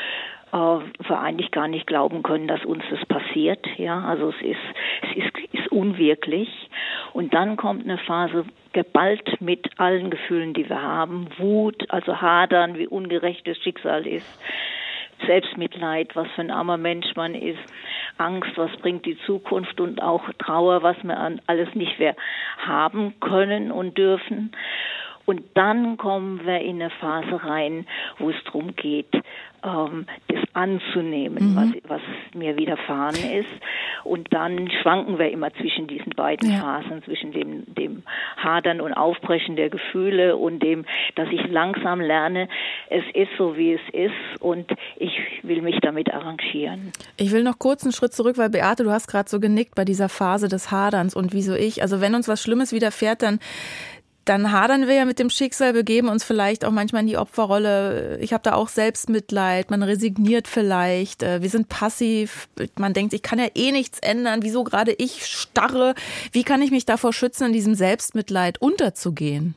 äh, 0.53 0.57
wir 0.57 1.21
eigentlich 1.21 1.51
gar 1.51 1.69
nicht 1.69 1.87
glauben 1.87 2.23
können, 2.23 2.49
dass 2.49 2.65
uns 2.65 2.83
das 2.91 3.05
passiert. 3.05 3.67
Ja, 3.77 4.01
also 4.01 4.31
es 4.31 4.41
ist, 4.41 4.59
es 5.03 5.25
ist, 5.25 5.39
ist 5.53 5.71
unwirklich. 5.71 6.49
Und 7.13 7.35
dann 7.35 7.59
kommt 7.59 7.85
eine 7.85 7.99
Phase 7.99 8.47
geballt 8.73 9.43
mit 9.43 9.79
allen 9.79 10.09
Gefühlen, 10.09 10.55
die 10.55 10.67
wir 10.67 10.81
haben. 10.81 11.29
Wut, 11.37 11.91
also 11.91 12.23
Hadern, 12.23 12.79
wie 12.79 12.87
ungerecht 12.87 13.47
das 13.47 13.59
Schicksal 13.59 14.07
ist 14.07 14.41
Selbstmitleid, 15.27 16.15
was 16.17 16.29
für 16.35 16.43
ein 16.43 16.51
armer 16.51 16.77
Mensch 16.77 17.15
man 17.17 17.35
ist, 17.35 17.59
Angst, 18.19 18.51
was 18.57 18.71
bringt 18.79 19.07
die 19.07 19.19
Zukunft 19.27 19.81
und 19.81 20.03
auch 20.03 20.23
Trauer, 20.39 20.83
was 20.83 20.97
wir 21.03 21.39
alles 21.47 21.75
nicht 21.75 21.99
mehr 21.99 22.15
haben 22.59 23.15
können 23.21 23.73
und 23.73 23.97
dürfen. 23.97 24.53
Und 25.27 25.43
dann 25.55 25.97
kommen 25.97 26.45
wir 26.45 26.61
in 26.61 26.83
eine 26.83 26.91
Phase 26.91 27.45
rein, 27.45 27.87
wo 28.19 28.31
es 28.31 28.37
darum 28.47 28.75
geht, 28.75 29.15
ähm, 29.63 30.07
das 30.27 30.41
anzunehmen, 30.55 31.53
mhm. 31.53 31.57
was, 31.57 32.01
was 32.01 32.01
mir 32.35 32.57
widerfahren 32.57 33.31
ist. 33.31 33.51
Und 34.03 34.33
dann 34.33 34.69
schwanken 34.83 35.19
wir 35.19 35.31
immer 35.31 35.53
zwischen 35.53 35.87
diesen 35.87 36.11
beiden 36.17 36.51
ja. 36.51 36.59
Phasen, 36.59 37.05
zwischen 37.05 37.33
dem, 37.33 37.65
dem 37.75 38.03
Hadern 38.43 38.81
und 38.81 38.93
Aufbrechen 38.93 39.57
der 39.57 39.71
Gefühle 39.71 40.37
und 40.37 40.63
dem, 40.63 40.85
dass 41.17 41.29
ich 41.31 41.47
langsam 41.49 42.01
lerne, 42.01 42.49
es 42.89 43.05
ist 43.15 43.31
so, 43.39 43.57
wie 43.57 43.75
es 43.75 43.81
ist 43.93 44.41
und 44.43 44.71
ich 44.97 45.13
will 45.43 45.63
mich 45.63 45.79
damit 45.81 46.13
arrangieren. 46.13 46.93
Ich 47.17 47.33
will 47.33 47.43
noch 47.43 47.59
kurz 47.59 47.83
einen 47.83 47.93
Schritt 47.93 48.13
zurück, 48.13 48.39
weil 48.39 48.51
Beate, 48.51 48.85
du 48.85 48.91
hast 48.91 49.07
gerade 49.07 49.29
so 49.29 49.41
genickt 49.41 49.75
bei 49.75 49.85
dieser 49.85 50.09
Phase 50.09 50.49
des 50.49 50.71
Haderns 50.71 51.15
und 51.15 51.33
wieso 51.33 51.55
ich. 51.55 51.83
Also 51.83 52.01
wenn 52.01 52.15
uns 52.15 52.29
was 52.29 52.43
Schlimmes 52.43 52.73
widerfährt, 52.73 53.23
dann 53.23 53.41
dann 54.31 54.53
hadern 54.53 54.87
wir 54.87 54.95
ja 54.95 55.05
mit 55.07 55.19
dem 55.19 55.29
Schicksal, 55.29 55.73
begeben 55.73 56.09
uns 56.09 56.23
vielleicht 56.23 56.65
auch 56.65 56.71
manchmal 56.71 57.03
in 57.03 57.09
die 57.09 57.17
Opferrolle. 57.17 58.17
Ich 58.21 58.33
habe 58.33 58.45
da 58.45 58.55
auch 58.55 58.69
Selbstmitleid, 58.69 59.73
man 59.73 59.83
resigniert 59.83 60.47
vielleicht, 60.47 61.25
äh, 61.25 61.43
wir 61.43 61.49
sind 61.49 61.69
passiv, 61.69 62.49
man 62.79 62.93
denkt, 62.93 63.13
ich 63.13 63.25
kann 63.25 63.41
ja 63.41 63.49
eh 63.57 63.73
nichts 63.73 63.99
ändern, 63.99 64.45
wieso 64.45 64.63
gerade 64.63 64.93
ich 64.93 65.27
starre, 65.27 65.95
wie 66.31 66.45
kann 66.45 66.63
ich 66.63 66.71
mich 66.71 66.87
davor 66.87 67.13
schützen, 67.13 67.47
in 67.47 67.53
diesem 67.53 67.75
Selbstmitleid 67.75 68.63
unterzugehen? 68.63 69.57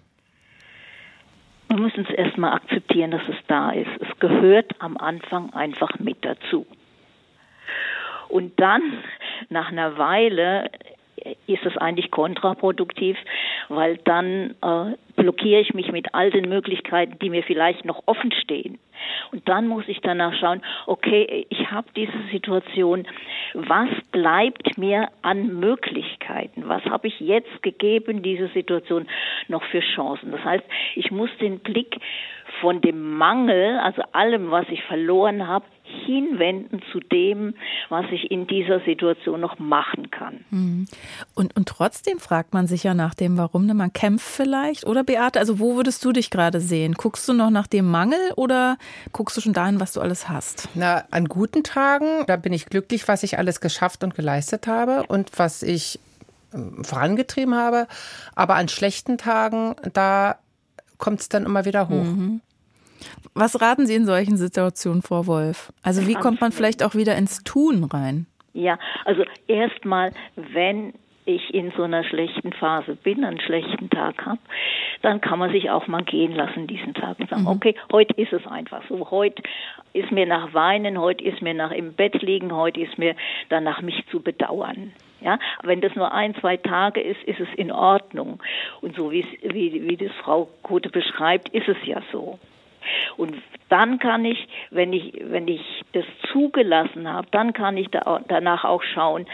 Wir 1.67 1.77
müssen 1.77 2.07
es 2.09 2.15
erstmal 2.15 2.53
akzeptieren, 2.53 3.11
dass 3.11 3.21
es 3.29 3.37
da 3.47 3.69
ist. 3.69 3.91
Es 3.99 4.19
gehört 4.19 4.71
am 4.79 4.97
Anfang 4.97 5.53
einfach 5.53 5.99
mit 5.99 6.17
dazu. 6.25 6.65
Und 8.27 8.59
dann, 8.59 8.81
nach 9.49 9.71
einer 9.71 9.99
Weile, 9.99 10.71
ist 11.47 11.65
es 11.65 11.77
eigentlich 11.77 12.11
kontraproduktiv, 12.11 13.17
weil 13.69 13.97
dann 13.97 14.55
äh, 14.61 14.95
blockiere 15.15 15.61
ich 15.61 15.73
mich 15.73 15.91
mit 15.91 16.13
all 16.13 16.31
den 16.31 16.49
Möglichkeiten, 16.49 17.17
die 17.19 17.29
mir 17.29 17.43
vielleicht 17.43 17.85
noch 17.85 18.03
offen 18.05 18.31
stehen. 18.31 18.79
Und 19.31 19.47
dann 19.49 19.67
muss 19.67 19.87
ich 19.87 19.99
danach 20.01 20.33
schauen, 20.39 20.61
okay, 20.85 21.45
ich 21.49 21.71
habe 21.71 21.87
diese 21.95 22.17
Situation, 22.31 23.07
was 23.53 23.89
bleibt 24.11 24.77
mir 24.77 25.09
an 25.21 25.59
Möglichkeiten? 25.59 26.67
Was 26.67 26.83
habe 26.85 27.07
ich 27.07 27.19
jetzt 27.19 27.63
gegeben, 27.63 28.23
diese 28.23 28.47
Situation 28.49 29.07
noch 29.47 29.63
für 29.63 29.81
Chancen? 29.81 30.31
Das 30.31 30.43
heißt, 30.43 30.65
ich 30.95 31.11
muss 31.11 31.29
den 31.39 31.59
Blick 31.59 31.97
von 32.61 32.81
dem 32.81 33.17
Mangel, 33.17 33.79
also 33.79 34.01
allem, 34.11 34.51
was 34.51 34.67
ich 34.69 34.83
verloren 34.83 35.47
habe, 35.47 35.65
hinwenden 36.05 36.81
zu 36.91 37.00
dem, 37.00 37.53
was 37.89 38.05
ich 38.12 38.31
in 38.31 38.47
dieser 38.47 38.79
Situation 38.81 39.39
noch 39.39 39.59
machen 39.59 40.12
kann. 40.12 40.45
Mhm. 40.50 40.88
Und, 41.33 41.55
und 41.55 41.67
trotzdem 41.67 42.19
fragt 42.19 42.53
man 42.53 42.67
sich 42.67 42.83
ja 42.83 42.93
nach 42.93 43.13
dem 43.13 43.38
Warum. 43.38 43.65
Ne? 43.65 43.73
Man 43.73 43.93
kämpft 43.93 44.25
vielleicht. 44.25 44.85
Oder 44.85 45.03
Beate, 45.03 45.39
also 45.39 45.59
wo 45.59 45.75
würdest 45.75 46.03
du 46.03 46.12
dich 46.12 46.29
gerade 46.29 46.59
sehen? 46.59 46.93
Guckst 46.93 47.27
du 47.27 47.33
noch 47.33 47.50
nach 47.50 47.67
dem 47.67 47.89
Mangel 47.89 48.19
oder 48.35 48.77
guckst 49.12 49.38
du 49.38 49.41
schon 49.41 49.53
dahin, 49.53 49.79
was 49.79 49.93
du 49.93 50.01
alles 50.01 50.29
hast? 50.29 50.69
Na, 50.75 51.03
an 51.12 51.25
guten 51.25 51.63
Tagen, 51.63 52.25
da 52.27 52.35
bin 52.35 52.53
ich 52.53 52.65
glücklich, 52.65 53.07
was 53.07 53.23
ich 53.23 53.38
alles 53.38 53.62
geschafft 53.62 54.03
und 54.03 54.15
geleistet 54.15 54.67
habe 54.67 55.03
und 55.07 55.31
was 55.38 55.63
ich 55.63 56.00
ähm, 56.53 56.83
vorangetrieben 56.83 57.55
habe. 57.55 57.88
Aber 58.35 58.55
an 58.55 58.67
schlechten 58.67 59.17
Tagen, 59.17 59.75
da 59.93 60.38
kommt 60.97 61.21
es 61.21 61.29
dann 61.29 61.45
immer 61.45 61.65
wieder 61.65 61.89
hoch. 61.89 62.03
Mhm. 62.03 62.41
Was 63.33 63.60
raten 63.62 63.88
Sie 63.88 63.95
in 63.95 64.05
solchen 64.05 64.38
Situationen, 64.38 65.01
Frau 65.01 65.27
Wolf? 65.27 65.72
Also 65.81 66.07
wie 66.07 66.13
kommt 66.13 66.41
man 66.41 66.51
vielleicht 66.51 66.83
auch 66.83 66.95
wieder 66.95 67.15
ins 67.15 67.43
Tun 67.43 67.83
rein? 67.86 68.27
Ja, 68.53 68.77
also 69.05 69.24
erstmal, 69.48 70.12
wenn 70.36 70.93
ich 71.25 71.53
in 71.53 71.72
so 71.75 71.83
einer 71.83 72.03
schlechten 72.03 72.53
Phase 72.53 72.95
bin, 72.95 73.24
einen 73.24 73.39
schlechten 73.39 73.89
Tag 73.89 74.25
habe, 74.25 74.39
dann 75.01 75.22
kann 75.22 75.39
man 75.39 75.51
sich 75.51 75.69
auch 75.69 75.88
mal 75.88 76.03
gehen 76.03 76.33
lassen 76.33 76.67
diesen 76.67 76.93
Tag 76.93 77.19
und 77.19 77.29
sagen, 77.29 77.43
mhm. 77.43 77.48
okay, 77.48 77.75
heute 77.91 78.13
ist 78.15 78.33
es 78.33 78.45
einfach 78.48 78.81
so, 78.89 79.10
heute 79.12 79.41
ist 79.93 80.12
mir 80.12 80.25
nach 80.25 80.53
Weinen, 80.53 81.00
heute 81.00 81.24
ist 81.24 81.41
mir 81.41 81.53
nach 81.53 81.72
im 81.72 81.93
Bett 81.93 82.22
liegen, 82.22 82.53
heute 82.53 82.81
ist 82.81 82.98
mir 82.98 83.15
danach 83.50 83.81
mich 83.81 84.03
zu 84.12 84.22
bedauern. 84.22 84.93
Ja, 85.22 85.39
wenn 85.63 85.79
das 85.79 85.95
nur 85.95 86.12
ein, 86.12 86.36
zwei 86.36 86.57
Tage 86.57 87.00
ist, 87.00 87.24
ist 87.24 87.39
es 87.39 87.48
in 87.55 87.72
Ordnung. 87.72 88.43
Und 88.81 88.98
so 88.98 89.10
wie, 89.10 89.25
wie, 89.41 89.88
wie 89.88 89.95
das 89.95 90.12
Frau 90.22 90.50
Kote 90.63 90.89
beschreibt, 90.89 91.48
ist 91.50 91.69
es 91.69 91.77
ja 91.86 92.01
so. 92.12 92.39
Und 93.17 93.41
dann 93.69 93.99
kann 93.99 94.25
ich, 94.25 94.47
wenn 94.71 94.93
ich, 94.93 95.13
wenn 95.21 95.47
ich 95.47 95.61
das 95.93 96.05
zugelassen 96.31 97.11
habe, 97.11 97.27
dann 97.31 97.53
kann 97.53 97.77
ich 97.77 97.89
da, 97.89 98.21
danach 98.27 98.63
auch 98.63 98.83
schauen, 98.83 99.25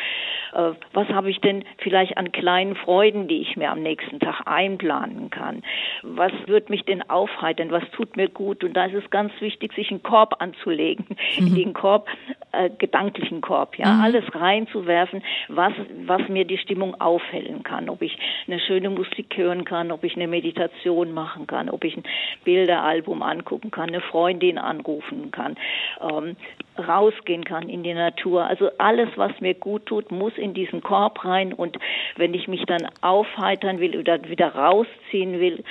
äh, 0.53 0.72
was 0.94 1.08
habe 1.10 1.29
ich 1.29 1.39
denn 1.41 1.63
vielleicht 1.77 2.18
an 2.18 2.32
kleinen 2.32 2.75
Freuden, 2.75 3.27
die 3.27 3.41
ich 3.41 3.56
mir 3.56 3.72
am 3.72 3.82
nächsten 3.82 4.20
Tag 4.20 4.41
einplanen 4.46 5.29
kann? 5.29 5.63
Was 6.03 6.32
wird 6.46 6.70
mich 6.70 6.84
denn 6.84 7.08
aufheitern? 7.10 7.72
Was 7.72 7.84
tut 7.91 8.15
mir 8.18 8.29
gut? 8.29 8.63
Und 8.63 8.74
da 8.74 8.86
ist 8.86 8.96
es 8.96 9.10
ganz 9.10 9.32
wichtig, 9.39 9.74
sich 9.74 9.91
einen 9.91 10.03
Korb 10.03 10.36
anzulegen, 10.39 11.06
mhm. 11.39 11.56
den 11.56 11.74
Korb, 11.74 12.08
äh, 12.51 12.70
gedanklichen 12.70 13.41
Korb, 13.41 13.77
ja, 13.77 13.94
mhm. 13.94 14.01
alles 14.01 14.36
reinzuwerfen, 14.36 15.24
was, 15.48 15.74
was 16.06 16.27
mir 16.29 16.46
die 16.46 16.58
Stimmung 16.58 17.00
aufhellen 17.00 17.63
kann. 17.63 17.89
Ob 17.89 18.01
ich 18.01 18.18
eine 18.48 18.60
schöne 18.60 18.89
Musik 18.89 19.36
hören 19.38 19.65
kann, 19.65 19.91
ob 19.91 20.03
ich 20.03 20.15
eine 20.15 20.27
Meditation 20.27 21.13
machen 21.13 21.48
kann, 21.48 21.70
ob 21.70 21.84
ich 21.84 21.96
ein 21.96 22.03
Bilderalbum 22.44 23.22
angucken 23.22 23.72
kann, 23.72 23.89
eine 23.89 24.01
Freundin 24.01 24.58
anrufen 24.58 25.32
kann, 25.32 25.56
ähm, 26.01 26.36
rausgehen 26.80 27.44
kann 27.44 27.70
in 27.70 27.84
die 27.84 27.94
Natur. 27.94 28.46
Also 28.46 28.70
alles, 28.78 29.10
was 29.16 29.32
mir 29.40 29.54
gut 29.54 29.86
tut, 29.86 30.12
muss 30.12 30.34
in 30.38 30.54
diesen 30.54 30.82
Korb 30.82 31.24
rein 31.26 31.54
und 31.54 31.78
wenn 32.16 32.34
ich 32.34 32.48
mich 32.48 32.66
dann 32.66 32.88
aufheitern 33.02 33.80
will 33.80 33.98
oder 33.98 34.24
wieder 34.30 34.56
rausziehen 34.56 35.40
will, 35.40 35.64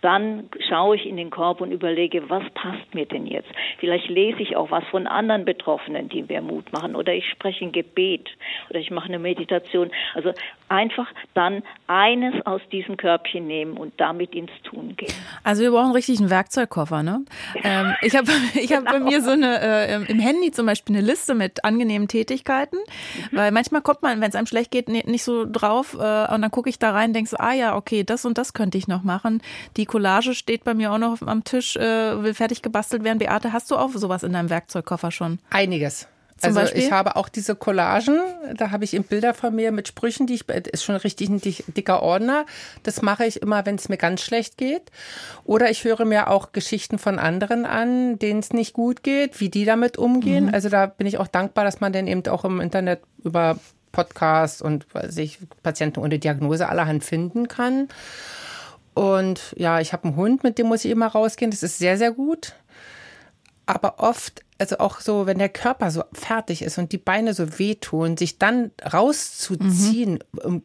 dann 0.00 0.48
schaue 0.68 0.96
ich 0.96 1.06
in 1.06 1.16
den 1.16 1.30
Korb 1.30 1.60
und 1.60 1.72
überlege, 1.72 2.28
was 2.28 2.42
passt 2.54 2.94
mir 2.94 3.06
denn 3.06 3.26
jetzt? 3.26 3.48
Vielleicht 3.78 4.08
lese 4.08 4.42
ich 4.42 4.56
auch 4.56 4.70
was 4.70 4.84
von 4.90 5.06
anderen 5.06 5.44
Betroffenen, 5.44 6.08
die 6.08 6.22
mir 6.22 6.42
Mut 6.42 6.72
machen 6.72 6.94
oder 6.96 7.12
ich 7.12 7.28
spreche 7.30 7.64
ein 7.64 7.72
Gebet 7.72 8.28
oder 8.70 8.78
ich 8.78 8.90
mache 8.90 9.06
eine 9.06 9.18
Meditation. 9.18 9.90
Also 10.14 10.32
einfach 10.68 11.06
dann 11.34 11.62
eines 11.86 12.34
aus 12.46 12.60
diesem 12.72 12.96
Körbchen 12.96 13.46
nehmen 13.46 13.76
und 13.76 13.94
damit 13.98 14.34
ins 14.34 14.50
Tun 14.64 14.96
gehen. 14.96 15.12
Also 15.44 15.62
wir 15.62 15.70
brauchen 15.70 15.92
richtig 15.92 16.20
einen 16.20 16.30
Werkzeugkoffer, 16.30 17.02
ne? 17.02 17.24
Ähm, 17.64 17.94
ich 18.02 18.14
habe 18.14 18.30
ich 18.54 18.72
hab 18.72 18.84
bei 18.84 19.00
mir 19.00 19.20
so 19.22 19.30
eine 19.30 19.60
äh, 19.60 19.94
im 20.10 20.18
Handy 20.18 20.50
zum 20.56 20.66
Beispiel 20.66 20.96
eine 20.96 21.06
Liste 21.06 21.34
mit 21.34 21.64
angenehmen 21.64 22.08
Tätigkeiten, 22.08 22.76
mhm. 22.76 23.36
weil 23.36 23.52
manchmal 23.52 23.82
kommt 23.82 24.02
man, 24.02 24.20
wenn 24.20 24.30
es 24.30 24.34
einem 24.34 24.46
schlecht 24.46 24.70
geht, 24.70 24.88
nicht 24.88 25.22
so 25.22 25.46
drauf 25.50 25.94
äh, 25.94 26.32
und 26.34 26.42
dann 26.42 26.50
gucke 26.50 26.68
ich 26.68 26.78
da 26.78 26.90
rein, 26.90 27.12
denke 27.12 27.30
so, 27.30 27.36
ah 27.38 27.52
ja, 27.52 27.76
okay, 27.76 28.04
das 28.04 28.24
und 28.24 28.38
das 28.38 28.52
könnte 28.52 28.78
ich 28.78 28.88
noch 28.88 29.02
machen. 29.02 29.42
Die 29.76 29.86
Collage 29.86 30.34
steht 30.34 30.64
bei 30.64 30.74
mir 30.74 30.92
auch 30.92 30.98
noch 30.98 31.22
am 31.22 31.44
Tisch, 31.44 31.76
äh, 31.76 32.22
will 32.22 32.34
fertig 32.34 32.62
gebastelt 32.62 33.04
werden. 33.04 33.18
Beate, 33.18 33.52
hast 33.52 33.70
du 33.70 33.76
auch 33.76 33.90
sowas 33.92 34.22
in 34.22 34.32
deinem 34.32 34.50
Werkzeugkoffer 34.50 35.10
schon? 35.10 35.38
Einiges. 35.50 36.08
Zum 36.38 36.48
also 36.48 36.60
Beispiel? 36.60 36.82
ich 36.82 36.92
habe 36.92 37.16
auch 37.16 37.30
diese 37.30 37.56
Collagen, 37.56 38.20
da 38.56 38.70
habe 38.70 38.84
ich 38.84 38.92
eben 38.92 39.04
Bilder 39.04 39.32
von 39.32 39.54
mir 39.54 39.72
mit 39.72 39.88
Sprüchen, 39.88 40.26
die 40.26 40.34
ich, 40.34 40.48
ist 40.48 40.84
schon 40.84 40.96
richtig 40.96 41.30
ein 41.30 41.40
dicker 41.40 42.02
Ordner. 42.02 42.44
Das 42.82 43.00
mache 43.00 43.24
ich 43.24 43.40
immer, 43.40 43.64
wenn 43.64 43.76
es 43.76 43.88
mir 43.88 43.96
ganz 43.96 44.20
schlecht 44.20 44.58
geht. 44.58 44.90
Oder 45.44 45.70
ich 45.70 45.84
höre 45.84 46.04
mir 46.04 46.28
auch 46.28 46.52
Geschichten 46.52 46.98
von 46.98 47.18
anderen 47.18 47.64
an, 47.64 48.18
denen 48.18 48.40
es 48.40 48.52
nicht 48.52 48.74
gut 48.74 49.02
geht, 49.02 49.40
wie 49.40 49.48
die 49.48 49.64
damit 49.64 49.96
umgehen. 49.96 50.46
Mhm. 50.46 50.54
Also 50.54 50.68
da 50.68 50.86
bin 50.86 51.06
ich 51.06 51.16
auch 51.16 51.28
dankbar, 51.28 51.64
dass 51.64 51.80
man 51.80 51.92
dann 51.92 52.06
eben 52.06 52.26
auch 52.26 52.44
im 52.44 52.60
Internet 52.60 53.00
über 53.24 53.58
Podcasts 53.92 54.60
und 54.60 54.86
sich 55.08 55.38
Patienten 55.62 56.00
ohne 56.00 56.18
Diagnose 56.18 56.68
allerhand 56.68 57.02
finden 57.02 57.48
kann. 57.48 57.88
Und 58.92 59.54
ja, 59.56 59.80
ich 59.80 59.92
habe 59.92 60.04
einen 60.04 60.16
Hund, 60.16 60.42
mit 60.42 60.58
dem 60.58 60.66
muss 60.68 60.84
ich 60.84 60.90
immer 60.90 61.06
rausgehen. 61.06 61.50
Das 61.50 61.62
ist 61.62 61.78
sehr, 61.78 61.96
sehr 61.96 62.12
gut. 62.12 62.54
Aber 63.66 63.98
oft 63.98 64.44
also 64.58 64.78
auch 64.78 65.00
so, 65.00 65.26
wenn 65.26 65.38
der 65.38 65.48
Körper 65.48 65.90
so 65.90 66.04
fertig 66.12 66.62
ist 66.62 66.78
und 66.78 66.92
die 66.92 66.98
Beine 66.98 67.34
so 67.34 67.58
wehtun, 67.58 68.16
sich 68.16 68.38
dann 68.38 68.70
rauszuziehen. 68.92 70.20
Mhm. 70.42 70.62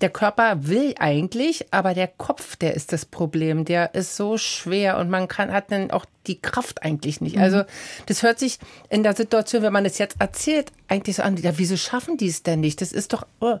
Der 0.00 0.10
Körper 0.10 0.66
will 0.66 0.94
eigentlich, 0.98 1.72
aber 1.72 1.94
der 1.94 2.08
Kopf, 2.08 2.56
der 2.56 2.74
ist 2.74 2.92
das 2.92 3.04
Problem. 3.06 3.64
Der 3.64 3.94
ist 3.94 4.16
so 4.16 4.36
schwer 4.36 4.98
und 4.98 5.10
man 5.10 5.28
kann, 5.28 5.52
hat 5.52 5.70
dann 5.70 5.90
auch 5.92 6.04
die 6.26 6.40
Kraft 6.40 6.82
eigentlich 6.82 7.20
nicht. 7.20 7.36
Mhm. 7.36 7.42
Also, 7.42 7.62
das 8.06 8.22
hört 8.22 8.38
sich 8.38 8.58
in 8.88 9.04
der 9.04 9.14
Situation, 9.14 9.62
wenn 9.62 9.72
man 9.72 9.86
es 9.86 9.98
jetzt 9.98 10.20
erzählt, 10.20 10.72
eigentlich 10.88 11.16
so 11.16 11.22
an, 11.22 11.36
ja, 11.36 11.56
wieso 11.56 11.76
schaffen 11.76 12.16
die 12.16 12.28
es 12.28 12.42
denn 12.42 12.60
nicht? 12.60 12.80
Das 12.80 12.92
ist 12.92 13.12
doch, 13.12 13.26
oh, 13.40 13.58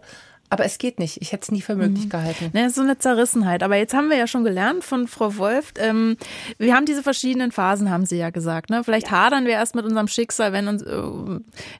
aber 0.50 0.64
es 0.64 0.78
geht 0.78 0.98
nicht. 0.98 1.22
Ich 1.22 1.30
hätte 1.30 1.44
es 1.44 1.52
nie 1.52 1.62
für 1.62 1.76
möglich 1.76 2.06
mhm. 2.06 2.08
gehalten. 2.08 2.50
Ne, 2.52 2.68
so 2.70 2.82
eine 2.82 2.98
Zerrissenheit. 2.98 3.62
Aber 3.62 3.76
jetzt 3.76 3.94
haben 3.94 4.10
wir 4.10 4.16
ja 4.16 4.26
schon 4.26 4.42
gelernt 4.42 4.82
von 4.82 5.06
Frau 5.06 5.36
Wolf. 5.36 5.72
Ähm, 5.78 6.16
wir 6.58 6.74
haben 6.74 6.86
diese 6.86 7.04
verschiedenen 7.04 7.52
Phasen, 7.52 7.88
haben 7.88 8.04
Sie 8.04 8.16
ja 8.16 8.30
gesagt. 8.30 8.68
Ne? 8.68 8.82
Vielleicht 8.82 9.06
ja. 9.06 9.12
hadern 9.12 9.46
wir 9.46 9.52
erst 9.52 9.76
mit 9.76 9.84
unserem 9.84 10.08
Schicksal, 10.08 10.52
wenn 10.52 10.66
uns 10.66 10.82
äh, 10.82 11.02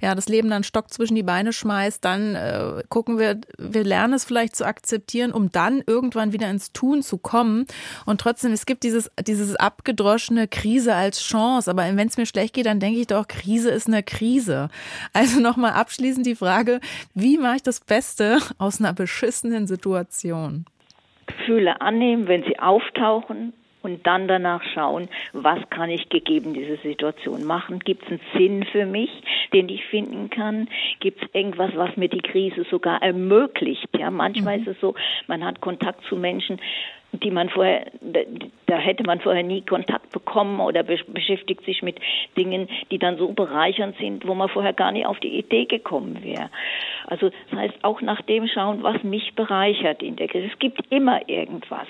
ja 0.00 0.14
das 0.14 0.28
Leben 0.28 0.48
dann 0.50 0.62
Stock 0.62 0.92
zwischen 0.94 1.16
die 1.16 1.24
Beine 1.24 1.52
schmeißt. 1.52 2.04
Dann 2.04 2.36
äh, 2.36 2.84
gucken 2.88 3.18
wir, 3.18 3.40
wir 3.58 3.82
lernen 3.82 4.14
es 4.14 4.24
vielleicht 4.24 4.54
zu 4.54 4.64
akzeptieren, 4.64 5.32
um 5.32 5.50
dann 5.50 5.82
irgendwann 5.84 6.32
wieder 6.32 6.48
ins 6.48 6.72
Tun 6.72 7.02
zu 7.02 7.18
kommen. 7.18 7.66
Und 8.06 8.20
trotzdem, 8.20 8.52
es 8.52 8.66
gibt 8.66 8.84
dieses, 8.84 9.10
dieses 9.26 9.56
abgedroschene 9.56 10.46
Krise 10.46 10.94
als 10.94 11.20
Chance. 11.20 11.68
Aber 11.68 11.84
wenn 11.84 12.06
es 12.06 12.16
mir 12.16 12.26
schlecht 12.26 12.54
geht, 12.54 12.66
dann 12.66 12.78
denke 12.78 13.00
ich 13.00 13.08
doch, 13.08 13.26
Krise 13.26 13.70
ist 13.70 13.88
eine 13.88 14.04
Krise. 14.04 14.68
Also 15.12 15.40
nochmal 15.40 15.72
abschließend 15.72 16.24
die 16.24 16.36
Frage, 16.36 16.80
wie 17.14 17.36
mache 17.36 17.56
ich 17.56 17.62
das 17.64 17.80
Beste 17.80 18.38
aus 18.60 18.80
einer 18.80 18.92
beschissenen 18.92 19.66
Situation? 19.66 20.66
Gefühle 21.26 21.80
annehmen, 21.80 22.28
wenn 22.28 22.44
sie 22.44 22.58
auftauchen 22.58 23.52
und 23.82 24.06
dann 24.06 24.28
danach 24.28 24.62
schauen, 24.74 25.08
was 25.32 25.58
kann 25.70 25.88
ich 25.88 26.08
gegeben 26.10 26.52
diese 26.52 26.76
Situation 26.76 27.44
machen? 27.44 27.78
Gibt 27.78 28.02
es 28.04 28.08
einen 28.08 28.20
Sinn 28.36 28.64
für 28.70 28.84
mich, 28.84 29.10
den 29.52 29.68
ich 29.68 29.84
finden 29.86 30.28
kann? 30.28 30.68
Gibt 31.00 31.22
es 31.22 31.28
irgendwas, 31.32 31.70
was 31.74 31.96
mir 31.96 32.08
die 32.08 32.20
Krise 32.20 32.64
sogar 32.70 33.02
ermöglicht? 33.02 33.88
Ja, 33.96 34.10
manchmal 34.10 34.58
mhm. 34.58 34.62
ist 34.62 34.68
es 34.68 34.80
so, 34.80 34.94
man 35.26 35.44
hat 35.44 35.60
Kontakt 35.60 36.04
zu 36.04 36.16
Menschen, 36.16 36.60
die 37.12 37.30
man 37.30 37.48
vorher, 37.48 37.86
da 38.66 38.76
hätte 38.76 39.04
man 39.04 39.20
vorher 39.20 39.42
nie 39.42 39.62
Kontakt 39.62 40.10
bekommen 40.12 40.60
oder 40.60 40.82
beschäftigt 40.82 41.64
sich 41.64 41.82
mit 41.82 41.98
Dingen, 42.36 42.68
die 42.90 42.98
dann 42.98 43.18
so 43.18 43.32
bereichernd 43.32 43.96
sind, 43.98 44.26
wo 44.26 44.34
man 44.34 44.48
vorher 44.48 44.72
gar 44.72 44.92
nicht 44.92 45.06
auf 45.06 45.18
die 45.20 45.38
Idee 45.38 45.64
gekommen 45.64 46.22
wäre. 46.22 46.50
Also 47.06 47.30
das 47.50 47.58
heißt 47.58 47.74
auch 47.82 48.00
nach 48.00 48.22
dem 48.22 48.46
schauen, 48.46 48.82
was 48.82 49.02
mich 49.02 49.34
bereichert 49.34 50.02
in 50.02 50.16
der 50.16 50.28
Krise. 50.28 50.50
Es 50.52 50.58
gibt 50.58 50.80
immer 50.90 51.28
irgendwas, 51.28 51.88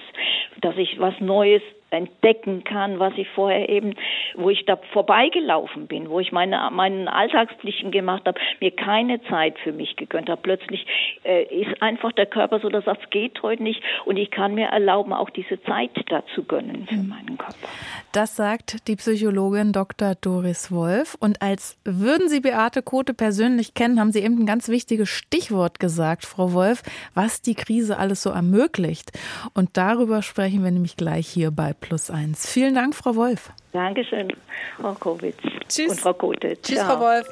dass 0.61 0.76
ich 0.76 0.98
was 0.98 1.18
Neues 1.20 1.62
entdecken 1.90 2.64
kann, 2.64 2.98
was 2.98 3.12
ich 3.16 3.29
vorher 3.31 3.68
eben, 3.68 3.94
wo 4.35 4.50
ich 4.50 4.64
da 4.64 4.76
vorbeigelaufen 4.92 5.87
bin, 5.87 6.09
wo 6.09 6.20
ich 6.20 6.33
meine 6.33 6.68
meinen 6.70 7.09
Alltagspflichten 7.09 7.90
gemacht 7.90 8.22
habe, 8.26 8.40
mir 8.61 8.70
keine 8.70 9.22
Zeit 9.24 9.59
für 9.59 9.72
mich 9.72 9.96
gegönnt 9.96 10.29
habe. 10.29 10.40
Plötzlich 10.42 10.87
äh, 11.24 11.44
ist 11.44 11.83
einfach 11.83 12.12
der 12.12 12.26
Körper 12.26 12.61
so, 12.61 12.68
dass 12.68 12.85
das 12.85 12.98
geht 13.11 13.42
heute 13.42 13.62
nicht 13.62 13.83
und 14.05 14.16
ich 14.16 14.31
kann 14.31 14.55
mir 14.55 14.68
erlauben, 14.68 15.12
auch 15.12 15.31
diese 15.31 15.61
Zeit 15.62 15.90
dazu 16.09 16.44
gönnen 16.44 16.87
für 16.88 16.94
mhm. 16.94 17.09
meinen 17.09 17.38
Körper. 17.38 17.68
Das 18.12 18.37
sagt 18.37 18.88
die 18.88 18.96
Psychologin 18.96 19.72
Dr. 19.72 20.14
Doris 20.20 20.72
Wolf. 20.72 21.16
Und 21.20 21.42
als 21.42 21.79
würden 21.85 22.29
Sie 22.29 22.40
Beate 22.40 22.83
Kote 22.83 23.14
persönlich 23.14 23.74
kennen, 23.74 24.00
haben 24.00 24.12
Sie 24.12 24.20
eben 24.20 24.38
ein 24.40 24.46
ganz 24.46 24.68
wichtiges 24.68 25.09
Stichwort 25.09 25.81
gesagt, 25.81 26.24
Frau 26.24 26.53
Wolf, 26.53 26.83
was 27.14 27.42
die 27.42 27.55
Krise 27.55 27.98
alles 27.98 28.22
so 28.22 28.31
ermöglicht. 28.31 29.12
Und 29.55 29.76
darüber 29.76 30.22
sprechen 30.22 30.64
wir 30.64 30.70
nämlich 30.70 30.96
gleich 30.96 31.29
hier 31.29 31.50
bei 31.50 31.72
Plus 31.80 32.10
Eins. 32.10 32.46
Vielen 32.46 32.74
Dank, 32.74 32.94
Frau 32.94 33.16
Wolf. 33.16 33.50
Dankeschön, 33.72 34.32
Frau 34.80 34.94
Kowitz. 34.94 35.36
Tschüss. 35.68 35.90
Und 35.92 36.00
Frau 36.00 36.14
Kote. 36.14 36.60
Tschüss, 36.60 36.78
Ciao. 36.78 36.96
Frau 36.96 37.00
Wolf. 37.00 37.28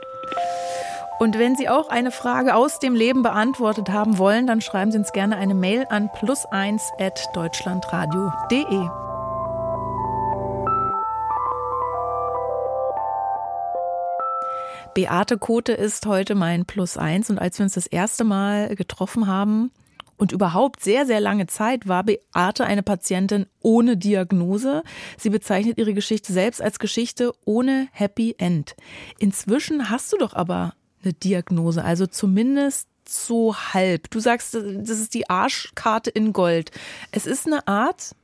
Und 1.18 1.38
wenn 1.38 1.56
Sie 1.56 1.68
auch 1.68 1.88
eine 1.88 2.12
Frage 2.12 2.54
aus 2.54 2.78
dem 2.78 2.94
Leben 2.94 3.22
beantwortet 3.22 3.90
haben 3.90 4.18
wollen, 4.18 4.46
dann 4.46 4.60
schreiben 4.60 4.92
Sie 4.92 4.98
uns 4.98 5.12
gerne 5.12 5.36
eine 5.36 5.54
Mail 5.54 5.86
an 5.90 6.10
plus1.deutschlandradio.de. 6.10 8.88
Beate 14.94 15.38
Kote 15.38 15.72
ist 15.72 16.06
heute 16.06 16.34
mein 16.34 16.66
Plus 16.66 16.96
eins 16.96 17.30
und 17.30 17.38
als 17.38 17.58
wir 17.58 17.64
uns 17.64 17.74
das 17.74 17.86
erste 17.86 18.24
Mal 18.24 18.74
getroffen 18.74 19.26
haben 19.26 19.70
und 20.18 20.32
überhaupt 20.32 20.82
sehr, 20.82 21.06
sehr 21.06 21.20
lange 21.20 21.46
Zeit 21.46 21.88
war 21.88 22.04
Beate 22.04 22.64
eine 22.64 22.82
Patientin 22.82 23.46
ohne 23.60 23.96
Diagnose. 23.96 24.82
Sie 25.16 25.30
bezeichnet 25.30 25.78
ihre 25.78 25.94
Geschichte 25.94 26.32
selbst 26.32 26.60
als 26.60 26.78
Geschichte 26.78 27.32
ohne 27.44 27.88
Happy 27.92 28.34
End. 28.38 28.76
Inzwischen 29.18 29.88
hast 29.88 30.12
du 30.12 30.18
doch 30.18 30.34
aber 30.34 30.74
eine 31.02 31.12
Diagnose, 31.14 31.84
also 31.84 32.06
zumindest 32.06 32.88
so 33.08 33.56
halb. 33.56 34.10
Du 34.10 34.20
sagst, 34.20 34.54
das 34.54 34.98
ist 34.98 35.14
die 35.14 35.30
Arschkarte 35.30 36.10
in 36.10 36.32
Gold. 36.32 36.72
Es 37.10 37.26
ist 37.26 37.46
eine 37.46 37.66
Art 37.66 38.14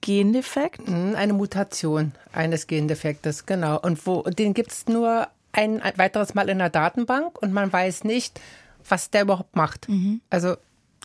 Gendefekt. 0.00 0.86
Hm, 0.86 1.14
Eine 1.14 1.32
Mutation 1.32 2.12
eines 2.32 2.66
Gendefektes, 2.66 3.46
genau. 3.46 3.80
Und 3.80 4.06
wo, 4.06 4.22
den 4.22 4.54
gibt 4.54 4.70
es 4.70 4.86
nur 4.86 5.28
ein, 5.52 5.80
ein 5.80 5.96
weiteres 5.96 6.34
Mal 6.34 6.48
in 6.48 6.58
der 6.58 6.70
Datenbank 6.70 7.40
und 7.40 7.52
man 7.52 7.72
weiß 7.72 8.04
nicht, 8.04 8.40
was 8.86 9.10
der 9.10 9.22
überhaupt 9.22 9.56
macht. 9.56 9.86
Also 10.28 10.56